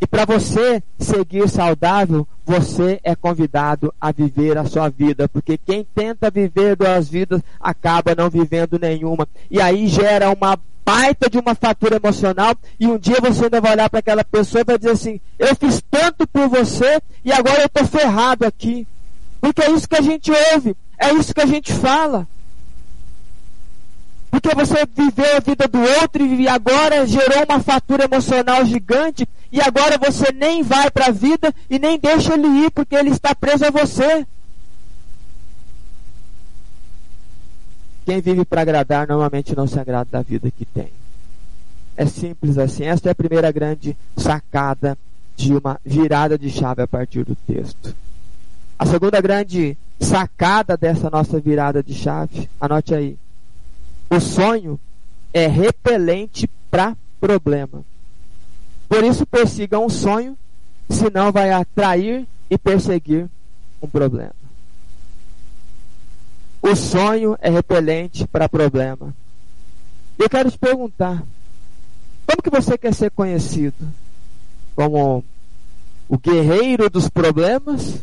[0.00, 5.86] E para você seguir saudável, você é convidado a viver a sua vida, porque quem
[5.94, 9.28] tenta viver duas vidas acaba não vivendo nenhuma.
[9.50, 13.72] E aí gera uma baita de uma fatura emocional e um dia você ainda vai
[13.72, 17.60] olhar para aquela pessoa e vai dizer assim: "Eu fiz tanto por você e agora
[17.60, 18.86] eu estou ferrado aqui".
[19.40, 22.26] Porque é isso que a gente ouve, é isso que a gente fala.
[24.30, 29.60] Porque você viveu a vida do outro e agora gerou uma fatura emocional gigante e
[29.60, 33.34] agora você nem vai para a vida e nem deixa ele ir porque ele está
[33.34, 34.24] preso a você.
[38.04, 40.88] Quem vive para agradar normalmente não se agrada da vida que tem.
[41.96, 42.84] É simples assim.
[42.84, 44.96] Esta é a primeira grande sacada
[45.36, 47.94] de uma virada de chave a partir do texto.
[48.78, 53.18] A segunda grande sacada dessa nossa virada de chave, anote aí.
[54.08, 54.80] O sonho
[55.32, 57.84] é repelente para problema.
[58.88, 60.36] Por isso persiga um sonho,
[60.88, 63.28] senão vai atrair e perseguir
[63.80, 64.39] um problema.
[66.62, 69.14] O sonho é repelente para problema.
[70.18, 71.22] Eu quero te perguntar:
[72.26, 73.88] como que você quer ser conhecido?
[74.76, 75.24] Como
[76.08, 78.02] o guerreiro dos problemas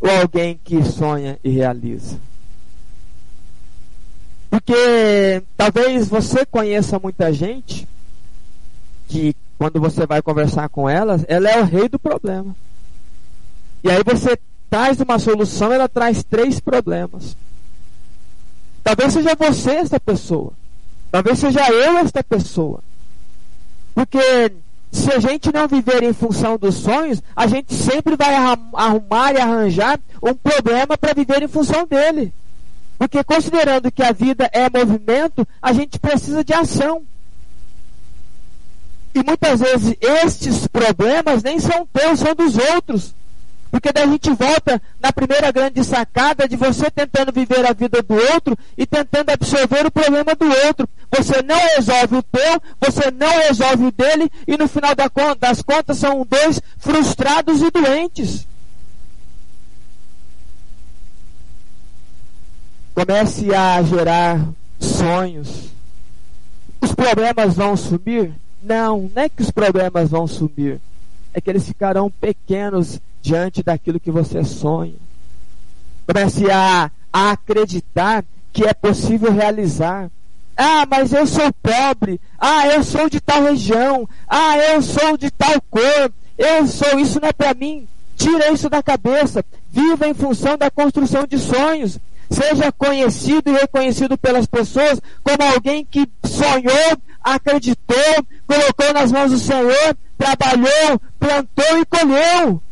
[0.00, 2.18] ou alguém que sonha e realiza?
[4.50, 7.88] Porque talvez você conheça muita gente
[9.08, 12.54] que quando você vai conversar com ela, ela é o rei do problema.
[13.82, 14.38] E aí você
[14.68, 17.36] traz uma solução, ela traz três problemas.
[18.84, 20.52] Talvez seja você essa pessoa.
[21.10, 22.80] Talvez seja eu esta pessoa.
[23.94, 24.52] Porque
[24.92, 29.40] se a gente não viver em função dos sonhos, a gente sempre vai arrumar e
[29.40, 32.32] arranjar um problema para viver em função dele.
[32.98, 37.02] Porque considerando que a vida é movimento, a gente precisa de ação.
[39.14, 43.14] E muitas vezes estes problemas nem são teus, são dos outros.
[43.74, 48.00] Porque daí a gente volta na primeira grande sacada de você tentando viver a vida
[48.00, 50.88] do outro e tentando absorver o problema do outro.
[51.10, 55.98] Você não resolve o teu, você não resolve o dele, e no final das contas
[55.98, 58.46] são dois frustrados e doentes.
[62.94, 64.40] comece a gerar
[64.78, 65.68] sonhos.
[66.80, 68.32] Os problemas vão sumir?
[68.62, 70.80] Não, não é que os problemas vão sumir.
[71.32, 74.92] É que eles ficarão pequenos diante daquilo que você sonha.
[76.06, 78.22] Comece a, a acreditar
[78.52, 80.10] que é possível realizar.
[80.54, 82.20] Ah, mas eu sou pobre.
[82.38, 84.06] Ah, eu sou de tal região.
[84.28, 86.12] Ah, eu sou de tal cor.
[86.36, 87.88] Eu sou, isso não é para mim.
[88.14, 89.42] Tira isso da cabeça.
[89.72, 91.98] Viva em função da construção de sonhos.
[92.30, 99.38] Seja conhecido e reconhecido pelas pessoas como alguém que sonhou acreditou, colocou nas mãos do
[99.38, 102.62] Senhor, trabalhou, plantou e colheu.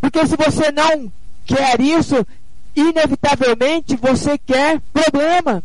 [0.00, 1.12] Porque se você não
[1.44, 2.26] quer isso,
[2.74, 5.62] inevitavelmente você quer problema.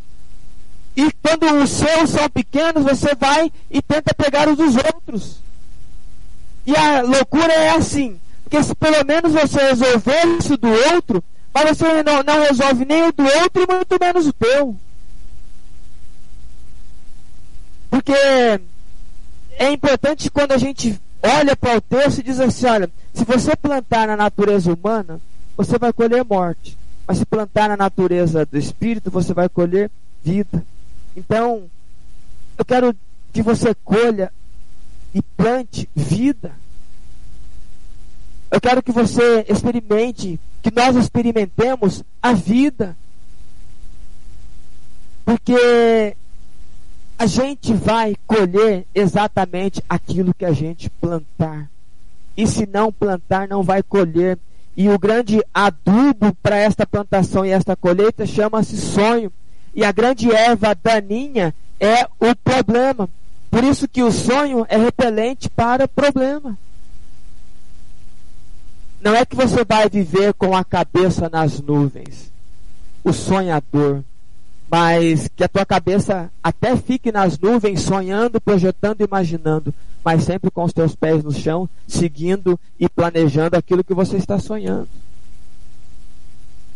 [0.96, 5.40] E quando os seus são pequenos, você vai e tenta pegar os dos outros.
[6.66, 8.20] E a loucura é assim.
[8.44, 11.24] Porque se pelo menos você resolver isso do outro,
[11.54, 14.76] mas você não, não resolve nem o do outro e muito menos o teu.
[17.90, 18.14] Porque
[19.58, 23.56] é importante quando a gente olha para o texto e diz assim: olha, se você
[23.56, 25.20] plantar na natureza humana,
[25.58, 26.78] você vai colher morte.
[27.08, 29.92] Mas se plantar na natureza do espírito, você vai colher
[30.24, 30.66] vida.
[31.16, 31.70] Então,
[32.58, 32.96] eu quero
[33.32, 34.32] que você colha
[35.14, 36.54] e plante vida.
[38.50, 42.96] Eu quero que você experimente, que nós experimentemos a vida.
[45.24, 46.16] Porque
[47.18, 51.70] a gente vai colher exatamente aquilo que a gente plantar.
[52.36, 54.38] E se não plantar, não vai colher.
[54.76, 59.32] E o grande adubo para esta plantação e esta colheita chama-se sonho.
[59.74, 63.10] E a grande erva daninha é o problema.
[63.50, 66.58] Por isso que o sonho é repelente para problema.
[69.00, 72.32] Não é que você vai viver com a cabeça nas nuvens.
[73.04, 74.04] O sonhador
[74.70, 80.64] mas que a tua cabeça até fique nas nuvens, sonhando, projetando, imaginando, mas sempre com
[80.64, 84.90] os teus pés no chão, seguindo e planejando aquilo que você está sonhando.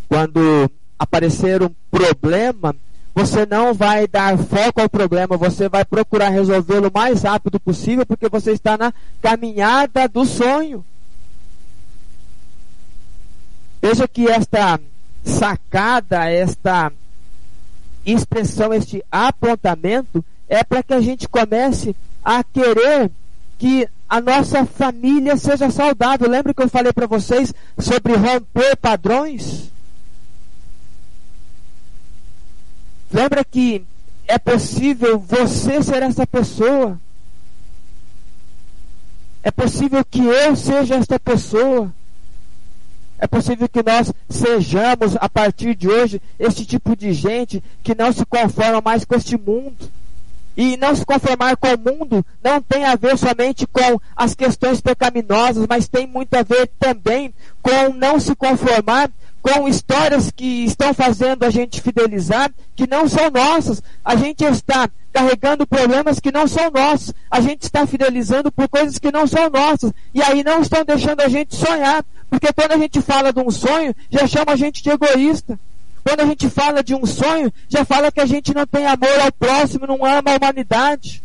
[0.07, 2.75] Quando aparecer um problema,
[3.13, 8.05] você não vai dar foco ao problema, você vai procurar resolvê-lo o mais rápido possível,
[8.05, 10.85] porque você está na caminhada do sonho.
[13.81, 14.79] Veja que esta
[15.23, 16.91] sacada, esta
[18.05, 23.11] expressão, este apontamento, é para que a gente comece a querer
[23.57, 26.27] que a nossa família seja saudável.
[26.29, 29.71] Lembra que eu falei para vocês sobre romper padrões?
[33.11, 33.83] Lembra que
[34.27, 36.99] é possível você ser essa pessoa?
[39.41, 41.93] É possível que eu seja esta pessoa?
[43.19, 48.13] É possível que nós sejamos, a partir de hoje, este tipo de gente que não
[48.13, 49.91] se conforma mais com este mundo.
[50.55, 54.81] E não se conformar com o mundo não tem a ver somente com as questões
[54.81, 59.09] pecaminosas, mas tem muito a ver também com não se conformar
[59.41, 63.81] com histórias que estão fazendo a gente fidelizar, que não são nossas.
[64.03, 67.13] A gente está carregando problemas que não são nossos.
[67.29, 69.91] A gente está fidelizando por coisas que não são nossas.
[70.13, 72.03] E aí não estão deixando a gente sonhar.
[72.29, 75.59] Porque quando a gente fala de um sonho, já chama a gente de egoísta.
[76.03, 79.19] Quando a gente fala de um sonho, já fala que a gente não tem amor
[79.19, 81.23] ao próximo, não ama a humanidade.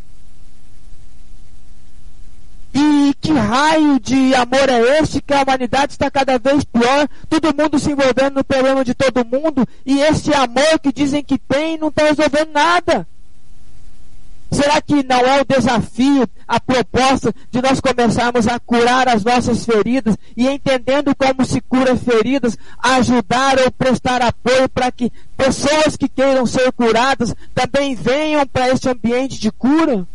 [2.75, 7.55] E que raio de amor é este que a humanidade está cada vez pior, todo
[7.55, 11.79] mundo se envolvendo no problema de todo mundo, e esse amor que dizem que tem
[11.79, 13.07] não está resolvendo nada.
[14.51, 19.65] Será que não é o desafio, a proposta de nós começarmos a curar as nossas
[19.65, 26.09] feridas e entendendo como se cura feridas, ajudar ou prestar apoio para que pessoas que
[26.09, 30.07] queiram ser curadas também venham para este ambiente de cura?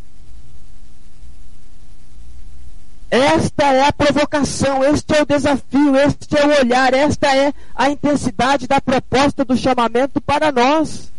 [3.12, 7.90] Esta é a provocação, este é o desafio, este é o olhar, esta é a
[7.90, 11.12] intensidade da proposta do chamamento para nós.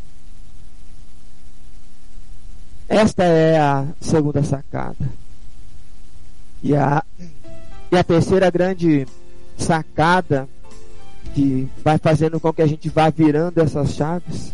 [2.89, 5.11] Esta é a segunda sacada.
[6.63, 7.03] E a,
[7.91, 9.07] e a terceira grande
[9.59, 10.49] sacada
[11.35, 14.53] que vai fazendo com que a gente vá virando essas chaves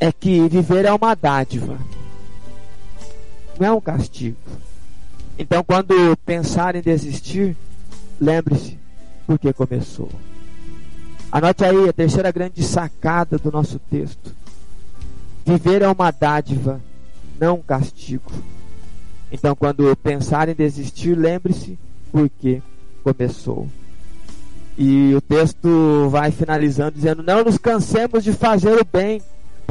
[0.00, 1.78] é que viver é uma dádiva,
[3.58, 4.36] não é um castigo.
[5.38, 7.56] Então, quando pensar em desistir,
[8.20, 8.78] lembre-se
[9.26, 10.10] porque começou.
[11.30, 14.34] Anote aí a terceira grande sacada do nosso texto.
[15.44, 16.80] Viver é uma dádiva
[17.40, 18.30] não castigo.
[19.32, 21.78] Então, quando pensar em desistir, lembre-se
[22.12, 22.62] porque
[23.02, 23.66] começou.
[24.76, 29.20] E o texto vai finalizando dizendo: Não nos cansemos de fazer o bem,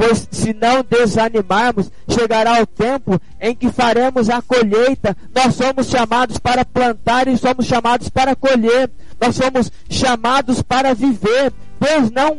[0.02, 5.16] pois se não desanimarmos, chegará o tempo em que faremos a colheita.
[5.32, 8.90] Nós somos chamados para plantar e somos chamados para colher.
[9.20, 11.52] Nós somos chamados para viver.
[11.78, 12.38] Deus não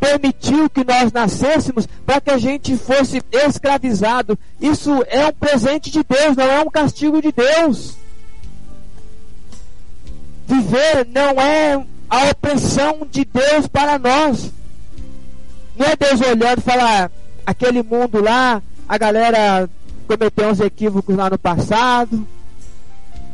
[0.00, 4.36] permitiu que nós nascêssemos para que a gente fosse escravizado.
[4.60, 7.96] Isso é um presente de Deus, não é um castigo de Deus.
[10.48, 14.50] Viver não é a opressão de Deus para nós.
[15.76, 17.10] Não é Deus olhando e falar,
[17.44, 19.68] aquele mundo lá a galera
[20.06, 22.26] cometeu uns equívocos lá no passado,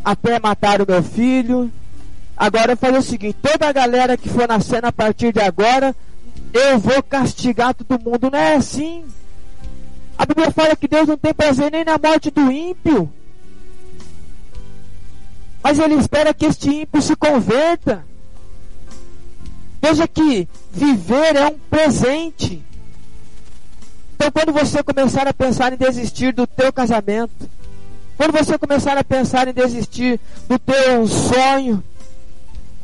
[0.05, 1.71] até mataram meu filho.
[2.37, 5.95] Agora eu falei o seguinte: toda a galera que for nascendo a partir de agora,
[6.53, 8.31] eu vou castigar todo mundo.
[8.31, 9.05] Não é assim.
[10.17, 13.13] A Bíblia fala que Deus não tem prazer nem na morte do ímpio.
[15.63, 18.05] Mas Ele espera que este ímpio se converta.
[19.81, 22.63] Veja que viver é um presente.
[24.15, 27.49] Então, quando você começar a pensar em desistir do teu casamento,
[28.17, 31.83] quando você começar a pensar em desistir do teu sonho,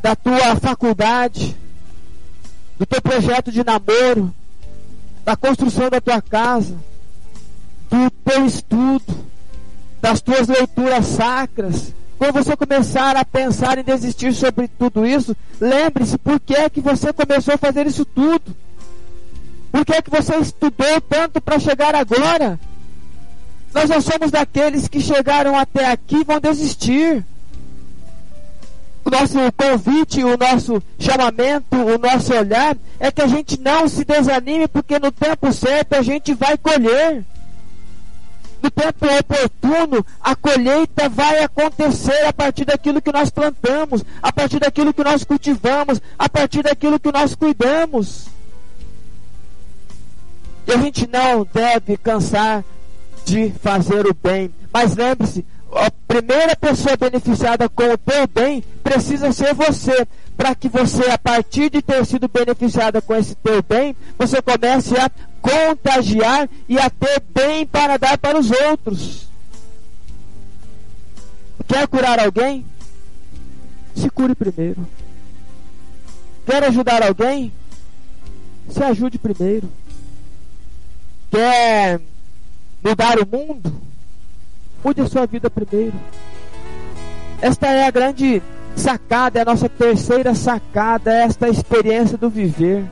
[0.01, 1.55] da tua faculdade,
[2.79, 4.33] do teu projeto de namoro,
[5.23, 6.75] da construção da tua casa,
[7.89, 9.27] do teu estudo,
[10.01, 16.17] das tuas leituras sacras, quando você começar a pensar em desistir sobre tudo isso, lembre-se
[16.17, 18.55] por que é que você começou a fazer isso tudo.
[19.71, 22.59] Por que é que você estudou tanto para chegar agora?
[23.73, 27.23] Nós não somos daqueles que chegaram até aqui e vão desistir.
[29.05, 34.03] O nosso convite, o nosso chamamento, o nosso olhar é que a gente não se
[34.03, 37.23] desanime, porque no tempo certo a gente vai colher.
[38.61, 44.59] No tempo oportuno, a colheita vai acontecer a partir daquilo que nós plantamos, a partir
[44.59, 48.27] daquilo que nós cultivamos, a partir daquilo que nós cuidamos.
[50.67, 52.63] E a gente não deve cansar
[53.23, 54.51] de fazer o bem.
[54.73, 60.07] Mas lembre-se, a primeira pessoa beneficiada com o teu bem precisa ser você.
[60.35, 64.95] Para que você, a partir de ter sido beneficiada com esse teu bem, você comece
[64.95, 65.09] a
[65.47, 69.27] contagiar e a ter bem para dar para os outros.
[71.65, 72.65] Quer curar alguém?
[73.95, 74.85] Se cure primeiro.
[76.45, 77.51] Quer ajudar alguém?
[78.69, 79.69] Se ajude primeiro.
[81.31, 82.01] Quer
[82.83, 83.81] mudar o mundo?
[84.83, 85.97] Mude a sua vida primeiro.
[87.41, 88.41] Esta é a grande
[88.75, 92.85] sacada, é a nossa terceira sacada, é esta experiência do viver.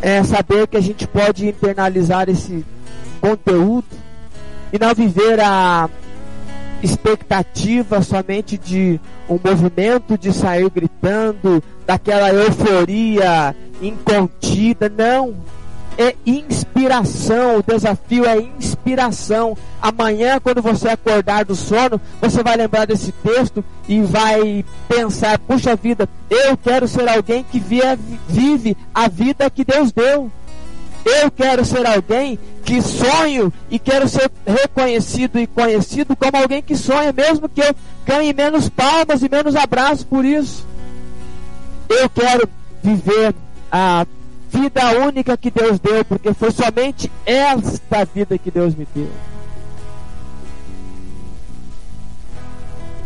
[0.00, 2.64] É saber que a gente pode internalizar esse
[3.20, 3.86] conteúdo
[4.72, 5.88] e não viver a
[6.82, 14.88] expectativa somente de um movimento de sair gritando, daquela euforia incontida.
[14.88, 15.34] Não
[15.98, 17.58] é inspiração.
[17.58, 19.58] O desafio é inspiração.
[19.82, 25.74] Amanhã, quando você acordar do sono, você vai lembrar desse texto e vai pensar: puxa
[25.74, 30.30] vida, eu quero ser alguém que vive a vida que Deus deu.
[31.04, 36.76] Eu quero ser alguém que sonho e quero ser reconhecido e conhecido como alguém que
[36.76, 37.74] sonha, mesmo que eu
[38.04, 40.66] ganhe menos palmas e menos abraços por isso.
[41.88, 42.46] Eu quero
[42.82, 43.34] viver
[43.72, 44.06] a
[44.50, 49.10] vida única que Deus deu, porque foi somente esta vida que Deus me deu.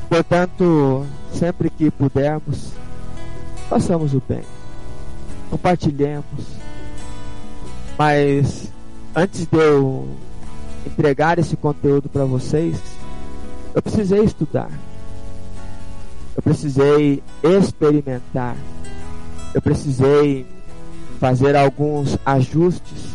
[0.09, 2.72] Portanto, sempre que pudermos,
[3.68, 4.43] façamos o bem,
[5.51, 6.24] compartilhemos.
[7.99, 8.70] Mas
[9.14, 10.09] antes de eu
[10.86, 12.76] entregar esse conteúdo para vocês,
[13.74, 14.70] eu precisei estudar,
[16.36, 18.57] eu precisei experimentar,
[19.55, 20.47] eu precisei
[21.22, 23.14] fazer alguns ajustes.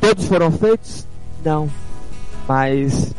[0.00, 1.06] Todos foram feitos?
[1.44, 1.70] Não.
[2.48, 3.14] Mas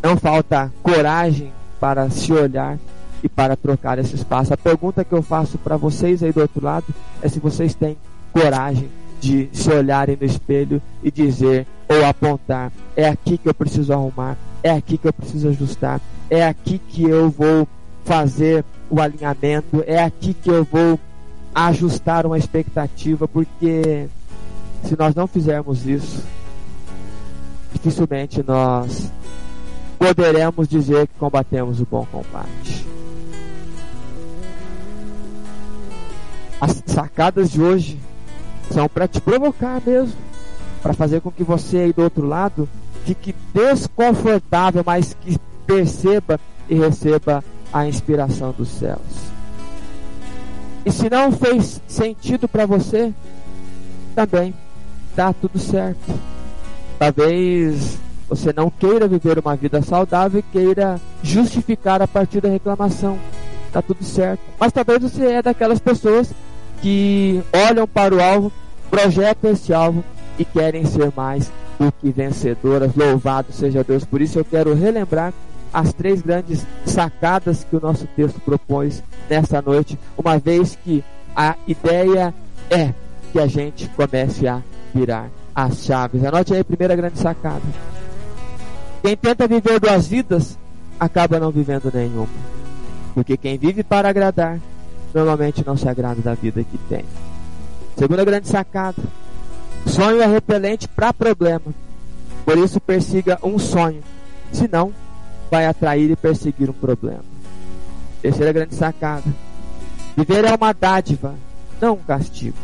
[0.00, 2.78] não falta coragem para se olhar
[3.20, 4.54] e para trocar esse espaço.
[4.54, 6.86] A pergunta que eu faço para vocês aí do outro lado
[7.20, 7.96] é se vocês têm
[8.32, 8.88] coragem
[9.20, 14.36] de se olharem no espelho e dizer ou apontar: é aqui que eu preciso arrumar,
[14.62, 16.00] é aqui que eu preciso ajustar,
[16.30, 17.66] é aqui que eu vou
[18.04, 20.96] fazer o alinhamento, é aqui que eu vou
[21.54, 24.08] ajustar uma expectativa, porque
[24.84, 26.22] se nós não fizermos isso,
[27.72, 29.10] dificilmente nós
[29.98, 32.86] poderemos dizer que combatemos o bom combate.
[36.60, 37.98] As sacadas de hoje
[38.70, 40.16] são para te provocar mesmo,
[40.82, 42.68] para fazer com que você aí do outro lado
[43.04, 46.38] fique desconfortável, mas que perceba
[46.68, 47.42] e receba
[47.72, 49.00] a inspiração dos céus.
[50.84, 53.12] E se não fez sentido para você,
[54.14, 54.54] também
[55.14, 56.00] tá tudo certo.
[56.98, 63.18] Talvez você não queira viver uma vida saudável e queira justificar a partir da reclamação.
[63.72, 64.40] Tá tudo certo.
[64.58, 66.32] Mas talvez você é daquelas pessoas
[66.80, 68.52] que olham para o alvo,
[68.90, 70.04] projetam esse alvo
[70.38, 72.94] e querem ser mais do que vencedoras.
[72.94, 74.04] Louvado seja Deus.
[74.04, 75.32] Por isso eu quero relembrar
[75.72, 78.92] as três grandes sacadas que o nosso texto propõe
[79.28, 81.04] nesta noite, uma vez que
[81.34, 82.34] a ideia
[82.68, 82.92] é
[83.32, 84.62] que a gente comece a
[84.94, 86.24] virar as chaves.
[86.24, 87.62] Anote aí a primeira grande sacada.
[89.02, 90.58] Quem tenta viver duas vidas
[90.98, 92.28] acaba não vivendo nenhuma.
[93.14, 94.60] Porque quem vive para agradar
[95.14, 97.04] normalmente não se agrada da vida que tem.
[97.96, 99.02] Segunda grande sacada.
[99.86, 101.74] Sonho é repelente para problema.
[102.44, 104.02] Por isso persiga um sonho.
[104.52, 104.92] Senão,
[105.50, 107.24] vai atrair e perseguir um problema.
[108.22, 109.24] Terceira grande sacada.
[110.16, 111.34] Viver é uma dádiva,
[111.80, 112.56] não um castigo.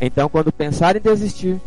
[0.00, 1.60] Então, quando pensar em desistir,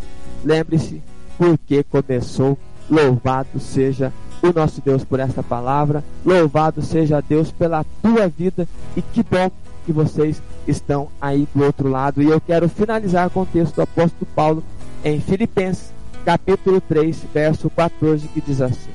[0.44, 1.02] lembre-se
[1.38, 2.58] por que começou.
[2.90, 6.04] Louvado seja o nosso Deus por esta palavra.
[6.26, 8.68] Louvado seja Deus pela tua vida.
[8.96, 9.52] E que bom
[9.86, 12.22] que vocês estão aí do outro lado.
[12.22, 14.64] E eu quero finalizar com o texto do apóstolo Paulo
[15.04, 15.92] em Filipenses,
[16.26, 18.92] capítulo 3, verso 14, que diz assim: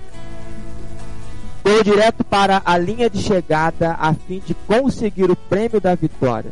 [1.64, 6.50] Vou direto para a linha de chegada a fim de conseguir o prêmio da vitória.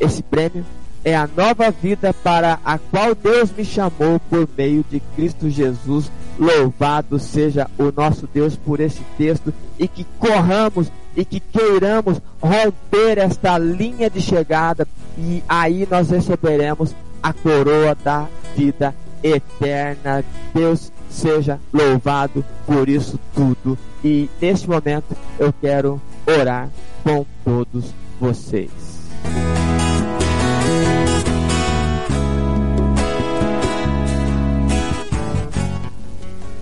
[0.00, 0.64] Esse prêmio
[1.04, 6.10] é a nova vida para a qual Deus me chamou por meio de Cristo Jesus.
[6.38, 13.18] Louvado seja o nosso Deus por esse texto e que corramos e que queiramos romper
[13.18, 20.24] esta linha de chegada e aí nós receberemos a coroa da vida eterna.
[20.54, 23.78] Deus seja louvado por isso tudo.
[24.04, 26.68] E neste momento eu quero orar
[27.02, 28.70] com todos vocês.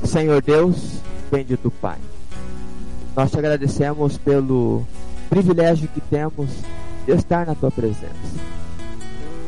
[0.05, 1.99] Senhor Deus, bendito Pai,
[3.14, 4.82] nós te agradecemos pelo
[5.28, 6.49] privilégio que temos
[7.05, 8.07] de estar na tua presença.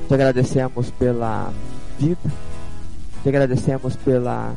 [0.07, 1.53] Te agradecemos pela
[1.99, 2.19] vida,
[3.29, 4.55] te agradecemos pela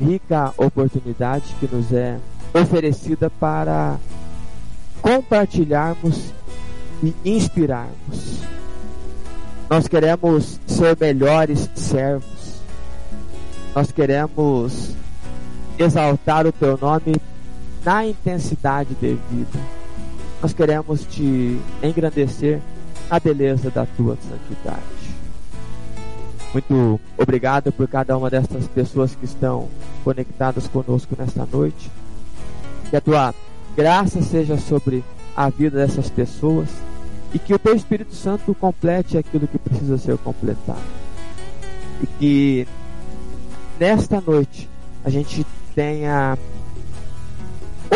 [0.00, 2.18] rica oportunidade que nos é
[2.54, 3.98] oferecida para
[5.00, 6.32] compartilharmos
[7.02, 8.42] e inspirarmos.
[9.68, 12.60] Nós queremos ser melhores servos.
[13.74, 14.90] Nós queremos
[15.76, 17.16] exaltar o teu nome
[17.84, 19.58] na intensidade devida.
[20.40, 22.60] Nós queremos te engrandecer
[23.10, 25.01] na beleza da tua santidade.
[26.52, 29.68] Muito obrigado por cada uma dessas pessoas que estão
[30.04, 31.90] conectadas conosco nesta noite.
[32.90, 33.34] Que a tua
[33.74, 35.02] graça seja sobre
[35.34, 36.68] a vida dessas pessoas
[37.32, 40.78] e que o teu Espírito Santo complete aquilo que precisa ser completado.
[42.02, 42.68] E que
[43.80, 44.68] nesta noite
[45.02, 46.36] a gente tenha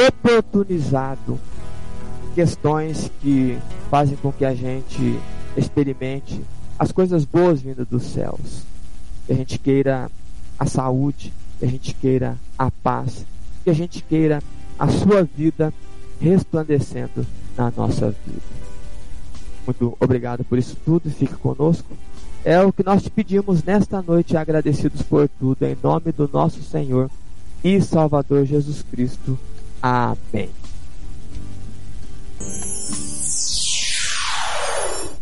[0.08, 1.38] oportunizado
[2.34, 3.58] questões que
[3.90, 5.18] fazem com que a gente
[5.56, 6.42] experimente
[6.78, 8.62] as coisas boas vindas dos céus.
[9.26, 10.10] Que a gente queira
[10.58, 13.24] a saúde, que a gente queira a paz,
[13.64, 14.42] que a gente queira
[14.78, 15.72] a sua vida
[16.20, 18.56] resplandecendo na nossa vida.
[19.66, 21.88] Muito obrigado por isso tudo, fique conosco.
[22.44, 26.62] É o que nós te pedimos nesta noite, agradecidos por tudo, em nome do nosso
[26.62, 27.10] Senhor
[27.64, 29.36] e Salvador Jesus Cristo.
[29.82, 30.48] Amém.